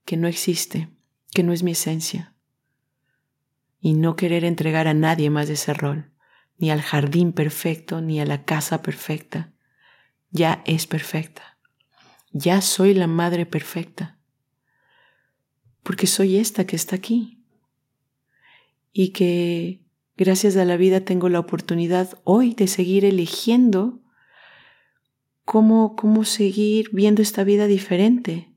que 0.06 0.16
no 0.16 0.26
existe, 0.26 0.88
que 1.34 1.42
no 1.42 1.52
es 1.52 1.62
mi 1.62 1.72
esencia 1.72 2.31
y 3.84 3.94
no 3.94 4.14
querer 4.14 4.44
entregar 4.44 4.86
a 4.86 4.94
nadie 4.94 5.28
más 5.28 5.50
ese 5.50 5.74
rol, 5.74 6.12
ni 6.56 6.70
al 6.70 6.80
jardín 6.80 7.32
perfecto, 7.32 8.00
ni 8.00 8.20
a 8.20 8.24
la 8.24 8.44
casa 8.44 8.80
perfecta. 8.80 9.52
Ya 10.30 10.62
es 10.66 10.86
perfecta. 10.86 11.58
Ya 12.30 12.60
soy 12.60 12.94
la 12.94 13.08
madre 13.08 13.44
perfecta. 13.44 14.20
Porque 15.82 16.06
soy 16.06 16.36
esta 16.36 16.64
que 16.64 16.76
está 16.76 16.94
aquí. 16.94 17.44
Y 18.92 19.08
que 19.08 19.82
gracias 20.16 20.56
a 20.56 20.64
la 20.64 20.76
vida 20.76 21.00
tengo 21.00 21.28
la 21.28 21.40
oportunidad 21.40 22.20
hoy 22.22 22.54
de 22.54 22.68
seguir 22.68 23.04
eligiendo 23.04 24.00
cómo, 25.44 25.96
cómo 25.96 26.24
seguir 26.24 26.88
viendo 26.92 27.20
esta 27.20 27.42
vida 27.42 27.66
diferente, 27.66 28.54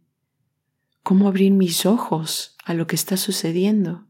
cómo 1.02 1.28
abrir 1.28 1.52
mis 1.52 1.88
ojos 1.88 2.56
a 2.64 2.76
lo 2.76 2.86
que 2.86 2.96
está 2.96 3.18
sucediendo 3.18 4.06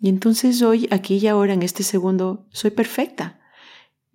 y 0.00 0.08
entonces 0.08 0.62
hoy, 0.62 0.88
aquí 0.90 1.16
y 1.16 1.26
ahora, 1.26 1.54
en 1.54 1.62
este 1.62 1.82
segundo, 1.82 2.46
soy 2.50 2.70
perfecta. 2.70 3.40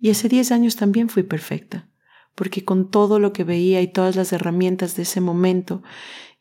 Y 0.00 0.10
hace 0.10 0.28
10 0.28 0.52
años 0.52 0.76
también 0.76 1.08
fui 1.08 1.22
perfecta, 1.22 1.88
porque 2.34 2.64
con 2.64 2.90
todo 2.90 3.18
lo 3.18 3.32
que 3.32 3.44
veía 3.44 3.82
y 3.82 3.88
todas 3.88 4.16
las 4.16 4.32
herramientas 4.32 4.96
de 4.96 5.02
ese 5.02 5.20
momento 5.20 5.82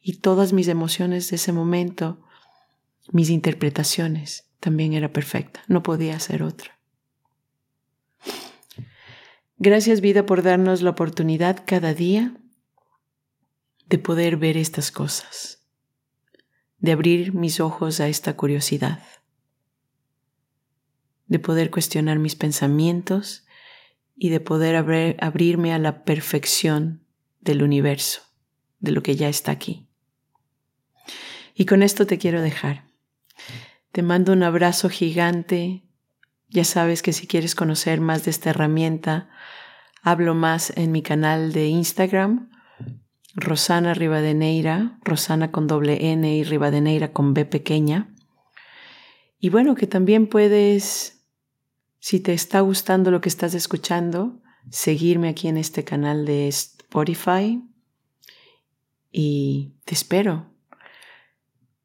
y 0.02 0.18
todas 0.18 0.54
mis 0.54 0.68
emociones 0.68 1.30
de 1.30 1.36
ese 1.36 1.52
momento, 1.52 2.22
mis 3.12 3.30
interpretaciones, 3.30 4.50
también 4.60 4.94
era 4.94 5.12
perfecta, 5.12 5.62
no 5.68 5.84
podía 5.84 6.20
ser 6.20 6.44
otra. 6.44 6.80
Gracias 9.58 10.02
vida 10.02 10.26
por 10.26 10.42
darnos 10.42 10.82
la 10.82 10.90
oportunidad 10.90 11.64
cada 11.66 11.94
día 11.94 12.34
de 13.88 14.00
poder 14.00 14.38
ver 14.38 14.58
estas 14.58 14.92
cosas, 14.92 15.66
de 16.80 16.94
abrir 16.94 17.34
mis 17.34 17.60
ojos 17.60 18.00
a 18.00 18.08
esta 18.08 18.36
curiosidad 18.36 19.02
de 21.34 21.40
poder 21.40 21.72
cuestionar 21.72 22.20
mis 22.20 22.36
pensamientos 22.36 23.44
y 24.16 24.30
de 24.30 24.40
poder 24.40 24.76
abrirme 24.76 25.74
a 25.74 25.80
la 25.80 26.04
perfección 26.04 27.08
del 27.42 27.64
universo, 27.64 28.22
de 28.82 28.92
lo 28.92 29.02
que 29.02 29.16
ya 29.16 29.30
está 29.30 29.52
aquí. 29.52 29.88
Y 31.56 31.66
con 31.66 31.82
esto 31.82 32.06
te 32.06 32.20
quiero 32.20 32.40
dejar. 32.40 32.86
Te 33.92 34.04
mando 34.04 34.32
un 34.32 34.44
abrazo 34.44 34.92
gigante. 34.92 35.82
Ya 36.50 36.66
sabes 36.66 37.02
que 37.02 37.14
si 37.14 37.26
quieres 37.26 37.56
conocer 37.56 38.00
más 38.00 38.26
de 38.26 38.30
esta 38.30 38.52
herramienta, 38.52 39.32
hablo 40.04 40.36
más 40.36 40.72
en 40.78 40.92
mi 40.92 41.02
canal 41.02 41.52
de 41.52 41.66
Instagram, 41.66 42.52
Rosana 43.34 43.96
Rivadeneira, 43.96 45.00
Rosana 45.04 45.52
con 45.52 45.66
doble 45.66 46.12
N 46.12 46.32
y 46.32 46.44
Rivadeneira 46.44 47.12
con 47.12 47.34
B 47.34 47.46
pequeña. 47.46 48.14
Y 49.40 49.50
bueno, 49.50 49.74
que 49.74 49.88
también 49.88 50.28
puedes, 50.28 51.23
si 52.04 52.20
te 52.20 52.34
está 52.34 52.60
gustando 52.60 53.12
lo 53.12 53.22
que 53.22 53.30
estás 53.30 53.54
escuchando, 53.54 54.42
seguirme 54.70 55.30
aquí 55.30 55.48
en 55.48 55.56
este 55.56 55.86
canal 55.86 56.26
de 56.26 56.50
Spotify 56.50 57.64
y 59.10 59.72
te 59.86 59.94
espero. 59.94 60.52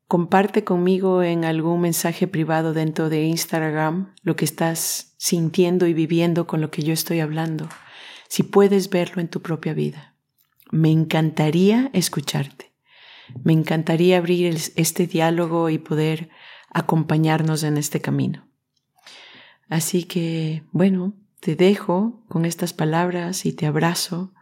Comparte 0.09 0.65
conmigo 0.65 1.23
en 1.23 1.45
algún 1.45 1.83
mensaje 1.83 2.27
privado 2.27 2.73
dentro 2.73 3.11
de 3.11 3.23
Instagram 3.27 4.13
lo 4.23 4.35
que 4.35 4.45
estás 4.45 5.15
sintiendo 5.19 5.87
y 5.87 5.95
viviendo 5.95 6.49
con 6.49 6.61
lo 6.61 6.73
que 6.73 6.83
yo 6.83 6.93
estoy 6.93 7.21
hablando, 7.21 7.69
si 8.29 8.43
puedes 8.43 8.91
verlo 8.91 9.21
en 9.23 9.29
tu 9.29 9.41
propia 9.41 9.73
vida. 9.73 10.17
Me 10.73 10.91
encantaría 10.91 11.91
escucharte. 11.93 12.73
Me 13.45 13.53
encantaría 13.53 14.19
abrir 14.19 14.59
este 14.75 15.07
diálogo 15.07 15.71
y 15.71 15.79
poder 15.79 16.29
acompañarnos 16.71 17.63
en 17.63 17.77
este 17.77 18.01
camino. 18.01 18.48
Así 19.69 20.05
que, 20.05 20.63
bueno, 20.73 21.15
te 21.41 21.55
dejo 21.55 22.23
con 22.29 22.45
estas 22.45 22.73
palabras 22.73 23.47
y 23.47 23.53
te 23.53 23.67
abrazo 23.67 24.33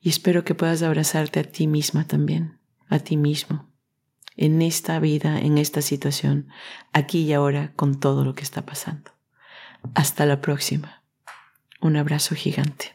y 0.00 0.08
espero 0.10 0.44
que 0.44 0.54
puedas 0.54 0.82
abrazarte 0.82 1.40
a 1.40 1.44
ti 1.44 1.66
misma 1.66 2.06
también, 2.06 2.58
a 2.88 2.98
ti 2.98 3.16
mismo, 3.16 3.68
en 4.36 4.62
esta 4.62 5.00
vida, 5.00 5.38
en 5.38 5.58
esta 5.58 5.82
situación, 5.82 6.48
aquí 6.92 7.22
y 7.22 7.32
ahora, 7.32 7.72
con 7.74 7.98
todo 7.98 8.24
lo 8.24 8.34
que 8.34 8.44
está 8.44 8.64
pasando. 8.64 9.10
Hasta 9.94 10.26
la 10.26 10.40
próxima. 10.40 11.02
Un 11.80 11.96
abrazo 11.96 12.34
gigante. 12.34 12.94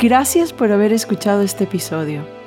Gracias 0.00 0.52
por 0.52 0.70
haber 0.70 0.92
escuchado 0.92 1.42
este 1.42 1.64
episodio. 1.64 2.37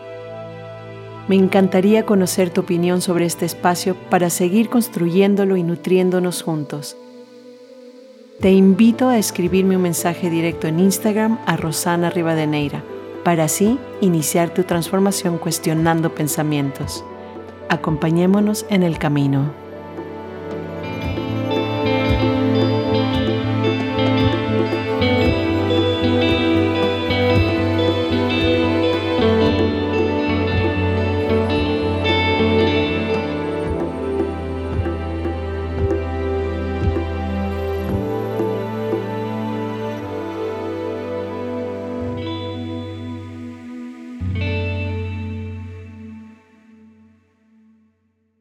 Me 1.27 1.35
encantaría 1.35 2.05
conocer 2.05 2.49
tu 2.49 2.61
opinión 2.61 3.01
sobre 3.01 3.25
este 3.25 3.45
espacio 3.45 3.95
para 4.09 4.29
seguir 4.29 4.69
construyéndolo 4.69 5.55
y 5.55 5.63
nutriéndonos 5.63 6.41
juntos. 6.41 6.97
Te 8.39 8.51
invito 8.51 9.07
a 9.07 9.17
escribirme 9.17 9.75
un 9.75 9.83
mensaje 9.83 10.29
directo 10.29 10.67
en 10.67 10.79
Instagram 10.79 11.37
a 11.45 11.57
Rosana 11.57 12.09
Rivadeneira 12.09 12.83
para 13.23 13.43
así 13.43 13.77
iniciar 14.01 14.51
tu 14.51 14.63
transformación 14.63 15.37
cuestionando 15.37 16.15
pensamientos. 16.15 17.05
Acompañémonos 17.69 18.65
en 18.69 18.83
el 18.83 18.97
camino. 18.97 19.53